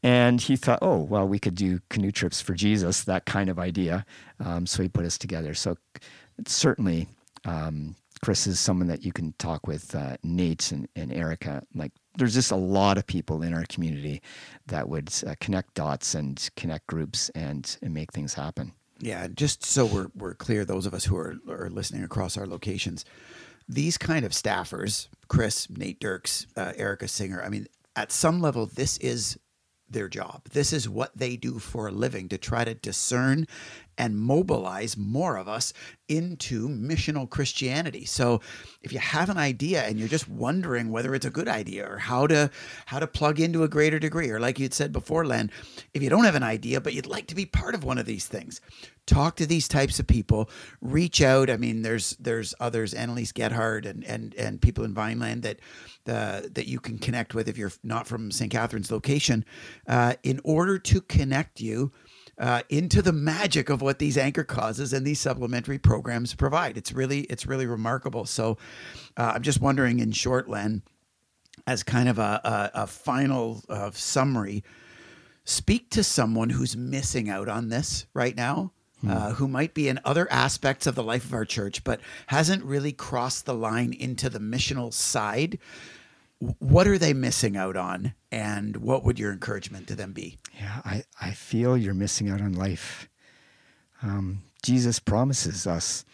And 0.03 0.41
he 0.41 0.55
thought, 0.55 0.79
oh, 0.83 0.99
well, 0.99 1.27
we 1.27 1.41
could 1.41 1.57
do 1.57 1.81
canoe 1.91 2.13
trips 2.13 2.41
for 2.41 2.55
Jesus, 2.55 3.03
that 3.05 3.25
kind 3.27 3.51
of 3.51 3.59
idea. 3.59 4.07
Um, 4.39 4.67
so 4.67 4.83
he 4.83 4.89
put 4.89 5.05
us 5.05 5.19
together. 5.19 5.55
So 5.55 5.77
certainly, 6.47 7.09
um, 7.45 7.97
Chris 8.23 8.47
is 8.47 8.59
someone 8.59 8.89
that 8.89 9.05
you 9.05 9.13
can 9.13 9.35
talk 9.39 9.67
with, 9.67 9.95
uh, 9.95 10.17
Nate 10.23 10.73
and, 10.73 10.89
and 10.97 11.13
Erica. 11.13 11.63
Like, 11.75 11.93
there's 12.17 12.35
just 12.35 12.51
a 12.51 12.57
lot 12.57 12.99
of 12.99 13.07
people 13.07 13.43
in 13.43 13.55
our 13.55 13.65
community 13.69 14.23
that 14.67 14.89
would 14.89 15.13
uh, 15.27 15.35
connect 15.41 15.75
dots 15.75 16.15
and 16.15 16.49
connect 16.57 16.87
groups 16.87 17.29
and, 17.31 17.77
and 17.83 17.93
make 17.93 18.13
things 18.13 18.35
happen. 18.35 18.73
Yeah, 18.99 19.29
just 19.29 19.65
so 19.65 19.85
we're 19.85 20.09
we're 20.15 20.35
clear, 20.35 20.65
those 20.65 20.87
of 20.87 20.95
us 20.95 21.05
who 21.05 21.17
are, 21.17 21.37
are 21.49 21.69
listening 21.69 22.03
across 22.03 22.39
our 22.39 22.47
locations, 22.47 23.05
these 23.69 23.99
kind 23.99 24.25
of 24.25 24.33
staffers, 24.33 25.09
Chris, 25.29 25.69
Nate 25.69 26.01
Dirks, 26.01 26.47
uh, 26.57 26.73
Erica 26.77 27.09
Singer, 27.09 27.43
I 27.43 27.51
mean, 27.51 27.67
at 27.95 28.11
some 28.11 28.41
level, 28.41 28.65
this 28.65 28.97
is 28.99 29.39
their 29.89 30.09
job. 30.09 30.49
This 30.51 30.73
is 30.73 30.89
what 30.89 31.17
they 31.17 31.37
do 31.37 31.59
for 31.59 31.89
a 31.89 31.93
living 31.93 32.29
to 32.31 32.39
try 32.39 32.65
to 32.65 32.75
discern 32.75 33.47
and 33.99 34.19
mobilize 34.19 34.97
more 34.97 35.37
of 35.37 35.49
us 35.49 35.73
into 36.09 36.69
missional 36.69 37.29
Christianity. 37.29 38.05
So 38.05 38.41
if 38.83 38.93
you 38.93 38.99
have 38.99 39.29
an 39.29 39.39
idea 39.39 39.83
and 39.83 39.99
you're 39.99 40.09
just 40.09 40.29
wondering 40.29 40.91
whether 40.91 41.15
it's 41.15 41.27
a 41.27 41.31
good 41.31 41.49
idea 41.49 41.91
or 41.91 41.99
how 41.99 42.27
to 42.29 42.51
how 42.87 42.99
to 42.99 43.07
plug 43.07 43.41
into 43.41 43.65
a 43.65 43.69
greater 43.69 43.99
degree, 43.99 44.31
or 44.31 44.39
like 44.39 44.59
you'd 44.59 44.75
said 44.75 44.93
before, 44.93 45.25
Len, 45.25 45.51
if 45.95 46.03
you 46.03 46.11
don't 46.11 46.25
have 46.25 46.35
an 46.35 46.43
idea 46.43 46.81
but 46.81 46.95
you'd 46.95 47.07
like 47.07 47.27
to 47.29 47.35
be 47.35 47.47
part 47.47 47.75
of 47.75 47.85
one 47.85 47.99
of 47.99 48.07
these 48.07 48.27
things, 48.27 48.61
talk 49.07 49.37
to 49.37 49.47
these 49.47 49.69
types 49.69 49.99
of 49.99 50.07
people, 50.07 50.51
reach 50.81 51.23
out. 51.23 51.49
I 51.49 51.57
mean, 51.57 51.83
there's 51.83 52.17
there's 52.21 52.55
others, 52.61 52.95
Annalise 52.95 53.33
Gethard 53.33 53.87
and 53.87 54.05
and 54.05 54.35
and 54.35 54.61
people 54.61 54.85
in 54.85 54.95
Vineland 54.95 55.43
that 55.43 55.59
uh, 56.07 56.43
that 56.53 56.67
you 56.67 56.79
can 56.79 56.99
connect 56.99 57.35
with 57.35 57.49
if 57.49 57.59
you're 57.59 57.73
not 57.83 58.07
from 58.07 58.31
St. 58.31 58.51
Catharines 58.51 58.91
location, 58.91 59.45
uh, 59.89 60.15
in 60.23 60.41
order 60.45 60.79
to 60.79 61.01
connect 61.01 61.61
you 61.61 61.93
uh, 62.39 62.63
into 62.69 63.03
the 63.03 63.13
magic 63.13 63.71
of 63.71 63.81
what 63.81 63.99
these 63.99 64.19
anchor 64.19 64.45
causes 64.45 64.93
and 64.93 65.07
these 65.07 65.21
supplementary 65.21 65.79
programs 65.79 66.35
provide. 66.35 66.77
It's 66.77 66.93
really 66.93 67.21
it's 67.23 67.47
really 67.47 67.67
remarkable. 67.67 68.27
So 68.27 68.59
uh, 69.17 69.33
I'm 69.35 69.43
just 69.43 69.61
wondering, 69.61 70.01
in 70.01 70.13
short, 70.13 70.49
Len, 70.49 70.83
as 71.67 71.83
kind 71.83 72.09
of 72.09 72.19
a, 72.19 72.41
a, 72.75 72.83
a 72.83 72.87
final 72.87 73.63
uh, 73.69 73.91
summary, 73.93 74.65
speak 75.45 75.91
to 75.91 76.05
someone 76.05 76.51
who's 76.51 76.77
missing 76.77 77.29
out 77.31 77.49
on 77.49 77.69
this 77.69 78.07
right 78.15 78.37
now. 78.37 78.73
Uh, 79.07 79.35
who 79.35 79.47
might 79.47 79.73
be 79.73 79.89
in 79.89 80.01
other 80.05 80.27
aspects 80.33 80.87
of 80.87 80.97
the 80.97 81.03
life 81.03 81.27
of 81.27 81.35
our 81.35 81.45
church, 81.45 81.85
but 81.85 82.01
hasn't 82.29 82.65
really 82.65 82.91
crossed 82.91 83.45
the 83.45 83.55
line 83.55 83.93
into 83.93 84.29
the 84.29 84.41
missional 84.41 84.93
side 84.93 85.59
what 86.39 86.87
are 86.87 86.99
they 86.99 87.13
missing 87.13 87.57
out 87.57 87.77
on? 87.77 88.15
And 88.31 88.77
what 88.77 89.05
would 89.05 89.19
your 89.19 89.33
encouragement 89.33 89.89
to 89.89 89.95
them 89.95 90.13
be? 90.13 90.39
Yeah 90.59 90.81
i, 90.85 91.05
I 91.21 91.31
feel 91.33 91.77
you're 91.77 91.95
missing 91.95 92.29
out 92.29 92.41
on 92.41 92.53
life. 92.53 93.09
Um, 94.03 94.43
jesus 94.63 94.99
promises 94.99 95.67
us 95.67 96.05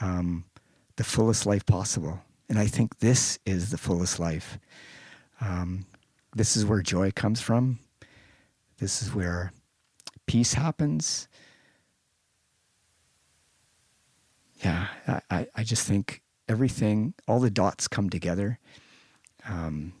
um, 0.00 0.44
the 0.96 1.04
fullest 1.04 1.46
life 1.46 1.66
possible. 1.66 2.20
And 2.48 2.58
i 2.58 2.66
think 2.66 2.98
this 2.98 3.38
is 3.44 3.70
the 3.70 3.78
fullest 3.78 4.18
life. 4.20 4.58
Um, 5.40 5.86
this 6.34 6.56
is 6.56 6.64
where 6.64 6.82
joy 6.82 7.10
comes 7.10 7.40
from. 7.40 7.78
This 8.78 9.02
is 9.02 9.14
where 9.14 9.52
peace 10.26 10.54
happens. 10.54 11.28
Yeah 14.62 14.86
i, 15.30 15.46
I 15.54 15.64
just 15.64 15.86
think 15.86 16.22
everything 16.48 17.14
all 17.26 17.40
the 17.40 17.50
dots 17.50 17.88
come 17.88 18.08
together 18.08 18.60
um, 19.48 19.92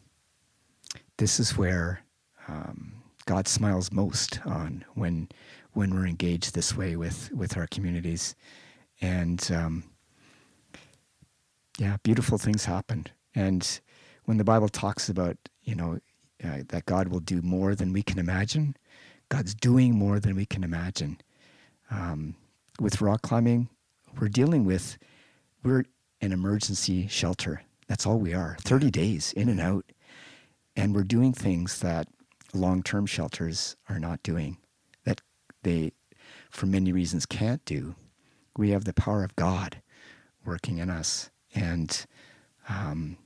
this 1.18 1.40
is 1.40 1.56
where 1.56 2.02
um, 2.48 2.92
God 3.26 3.48
smiles 3.48 3.92
most 3.92 4.40
on 4.46 4.84
when 4.94 5.28
when 5.72 5.94
we're 5.94 6.06
engaged 6.06 6.54
this 6.54 6.76
way 6.76 6.96
with 6.96 7.30
with 7.32 7.56
our 7.56 7.66
communities, 7.66 8.34
and 9.00 9.50
um, 9.52 9.84
yeah, 11.78 11.96
beautiful 12.02 12.38
things 12.38 12.64
happen. 12.64 13.06
And 13.34 13.80
when 14.24 14.38
the 14.38 14.44
Bible 14.44 14.68
talks 14.68 15.08
about 15.08 15.36
you 15.62 15.74
know 15.74 15.98
uh, 16.44 16.62
that 16.68 16.86
God 16.86 17.08
will 17.08 17.20
do 17.20 17.42
more 17.42 17.74
than 17.74 17.92
we 17.92 18.02
can 18.02 18.18
imagine, 18.18 18.76
God's 19.28 19.54
doing 19.54 19.94
more 19.94 20.20
than 20.20 20.36
we 20.36 20.46
can 20.46 20.64
imagine. 20.64 21.18
Um, 21.90 22.34
with 22.80 23.00
rock 23.00 23.22
climbing, 23.22 23.68
we're 24.20 24.28
dealing 24.28 24.64
with 24.64 24.98
we're 25.62 25.84
an 26.20 26.32
emergency 26.32 27.06
shelter 27.08 27.62
that's 27.88 28.06
all 28.06 28.18
we 28.18 28.34
are 28.34 28.56
30 28.62 28.90
days 28.90 29.32
in 29.32 29.48
and 29.48 29.60
out. 29.60 29.84
And 30.74 30.94
we're 30.94 31.04
doing 31.04 31.32
things 31.32 31.78
that 31.80 32.08
long 32.52 32.82
term 32.82 33.06
shelters 33.06 33.76
are 33.88 33.98
not 33.98 34.22
doing, 34.22 34.58
that 35.04 35.20
they, 35.62 35.92
for 36.50 36.66
many 36.66 36.92
reasons, 36.92 37.26
can't 37.26 37.64
do. 37.64 37.94
We 38.56 38.70
have 38.70 38.84
the 38.84 38.92
power 38.92 39.24
of 39.24 39.36
God 39.36 39.82
working 40.44 40.78
in 40.78 40.90
us. 40.90 41.30
And 41.54 42.06
um, 42.68 43.16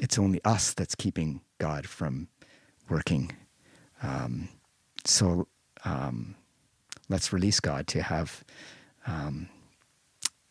it's 0.00 0.18
only 0.18 0.40
us 0.44 0.74
that's 0.74 0.94
keeping 0.94 1.40
God 1.58 1.86
from 1.86 2.28
working. 2.88 3.32
Um, 4.02 4.48
so 5.04 5.48
um, 5.84 6.34
let's 7.08 7.32
release 7.32 7.60
God 7.60 7.86
to 7.88 8.02
have 8.02 8.44
um, 9.06 9.48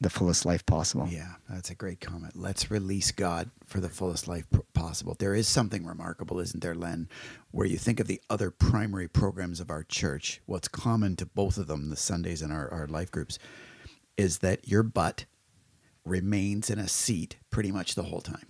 the 0.01 0.09
fullest 0.09 0.45
life 0.45 0.65
possible. 0.65 1.07
Yeah, 1.09 1.35
that's 1.49 1.69
a 1.69 1.75
great 1.75 2.01
comment. 2.01 2.35
Let's 2.35 2.69
release 2.69 3.11
God 3.11 3.49
for 3.65 3.79
the 3.79 3.89
fullest 3.89 4.27
life 4.27 4.45
possible. 4.73 5.15
There 5.17 5.33
is 5.33 5.47
something 5.47 5.85
remarkable, 5.85 6.39
isn't 6.39 6.61
there, 6.61 6.75
Len, 6.75 7.07
where 7.51 7.65
you 7.65 7.77
think 7.77 7.99
of 7.99 8.07
the 8.07 8.21
other 8.29 8.51
primary 8.51 9.07
programs 9.07 9.59
of 9.59 9.69
our 9.69 9.83
church, 9.83 10.41
what's 10.45 10.67
common 10.67 11.15
to 11.17 11.25
both 11.25 11.57
of 11.57 11.67
them, 11.67 11.89
the 11.89 11.95
Sundays 11.95 12.41
and 12.41 12.51
our, 12.51 12.69
our 12.69 12.87
life 12.87 13.09
groups, 13.09 13.39
is 14.17 14.39
that 14.39 14.67
your 14.67 14.83
butt 14.83 15.25
remains 16.03 16.69
in 16.69 16.77
a 16.77 16.87
seat 16.87 17.37
pretty 17.49 17.71
much 17.71 17.95
the 17.95 18.03
whole 18.03 18.21
time. 18.21 18.47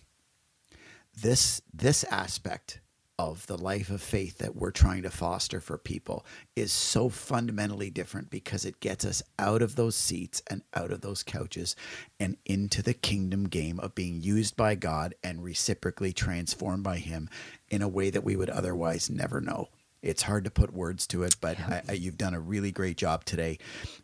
This 1.15 1.61
this 1.73 2.03
aspect 2.05 2.81
of 3.17 3.47
the 3.47 3.57
life 3.57 3.89
of 3.89 4.01
faith 4.01 4.39
that 4.39 4.55
we're 4.55 4.71
trying 4.71 5.03
to 5.03 5.09
foster 5.09 5.61
for 5.61 5.77
people 5.77 6.25
is 6.55 6.71
so 6.71 7.07
fundamentally 7.07 7.89
different 7.89 8.29
because 8.29 8.65
it 8.65 8.79
gets 8.81 9.05
us 9.05 9.23
out 9.39 9.61
of 9.61 9.75
those 9.75 9.95
seats 9.95 10.41
and 10.47 10.61
out 10.73 10.91
of 10.91 11.01
those 11.01 11.23
couches 11.23 11.75
and 12.19 12.35
into 12.45 12.81
the 12.81 12.93
kingdom 12.93 13.45
game 13.45 13.79
of 13.79 13.95
being 13.95 14.21
used 14.21 14.57
by 14.57 14.75
God 14.75 15.15
and 15.23 15.43
reciprocally 15.43 16.11
transformed 16.11 16.83
by 16.83 16.97
Him 16.97 17.29
in 17.69 17.81
a 17.81 17.87
way 17.87 18.09
that 18.09 18.23
we 18.23 18.35
would 18.35 18.49
otherwise 18.49 19.09
never 19.09 19.39
know. 19.39 19.69
It's 20.01 20.23
hard 20.23 20.43
to 20.43 20.51
put 20.51 20.73
words 20.73 21.07
to 21.07 21.23
it, 21.23 21.35
but 21.41 21.57
yeah. 21.57 21.81
I, 21.87 21.91
I, 21.91 21.95
you've 21.95 22.17
done 22.17 22.35
a 22.35 22.39
really 22.39 22.71
great 22.71 22.97
job 22.97 23.25
today 23.25 23.57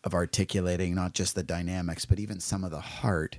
of 0.04 0.16
articulating 0.16 0.96
not 0.96 1.14
just 1.14 1.36
the 1.36 1.44
dynamics, 1.44 2.06
but 2.06 2.20
even 2.20 2.40
some 2.40 2.64
of 2.64 2.72
the 2.72 2.80
heart 2.80 3.38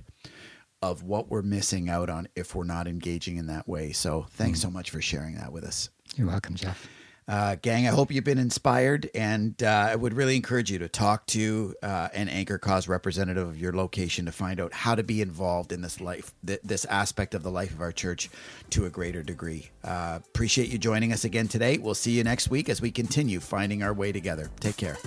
of 0.83 1.01
what 1.01 1.29
we're 1.29 1.41
missing 1.41 1.89
out 1.89 2.09
on 2.09 2.27
if 2.35 2.53
we're 2.53 2.65
not 2.65 2.87
engaging 2.87 3.37
in 3.37 3.47
that 3.47 3.69
way. 3.69 3.93
So 3.93 4.25
thanks 4.31 4.59
mm. 4.59 4.63
so 4.63 4.69
much 4.69 4.89
for 4.89 5.01
sharing 5.01 5.35
that 5.35 5.53
with 5.53 5.63
us. 5.63 5.89
You're 6.17 6.27
welcome, 6.27 6.55
Jeff. 6.55 6.89
Uh, 7.25 7.55
gang, 7.61 7.87
I 7.87 7.91
hope 7.91 8.11
you've 8.11 8.25
been 8.25 8.37
inspired, 8.37 9.09
and 9.15 9.63
uh, 9.63 9.87
I 9.91 9.95
would 9.95 10.13
really 10.13 10.35
encourage 10.35 10.69
you 10.69 10.79
to 10.79 10.89
talk 10.89 11.25
to 11.27 11.73
uh, 11.81 12.09
an 12.13 12.27
anchor 12.27 12.57
cause 12.57 12.89
representative 12.89 13.47
of 13.47 13.57
your 13.57 13.71
location 13.71 14.25
to 14.25 14.33
find 14.33 14.59
out 14.59 14.73
how 14.73 14.93
to 14.93 15.03
be 15.03 15.21
involved 15.21 15.71
in 15.71 15.79
this 15.79 16.01
life, 16.01 16.33
th- 16.45 16.59
this 16.65 16.83
aspect 16.83 17.33
of 17.33 17.41
the 17.41 17.49
life 17.49 17.71
of 17.71 17.79
our 17.79 17.93
church, 17.93 18.29
to 18.71 18.85
a 18.85 18.89
greater 18.89 19.23
degree. 19.23 19.69
Uh, 19.85 20.19
appreciate 20.27 20.67
you 20.67 20.77
joining 20.77 21.13
us 21.13 21.23
again 21.23 21.47
today. 21.47 21.77
We'll 21.77 21.95
see 21.95 22.11
you 22.11 22.25
next 22.25 22.49
week 22.49 22.67
as 22.67 22.81
we 22.81 22.91
continue 22.91 23.39
finding 23.39 23.83
our 23.83 23.93
way 23.93 24.11
together. 24.11 24.51
Take 24.59 24.75
care. 24.75 24.97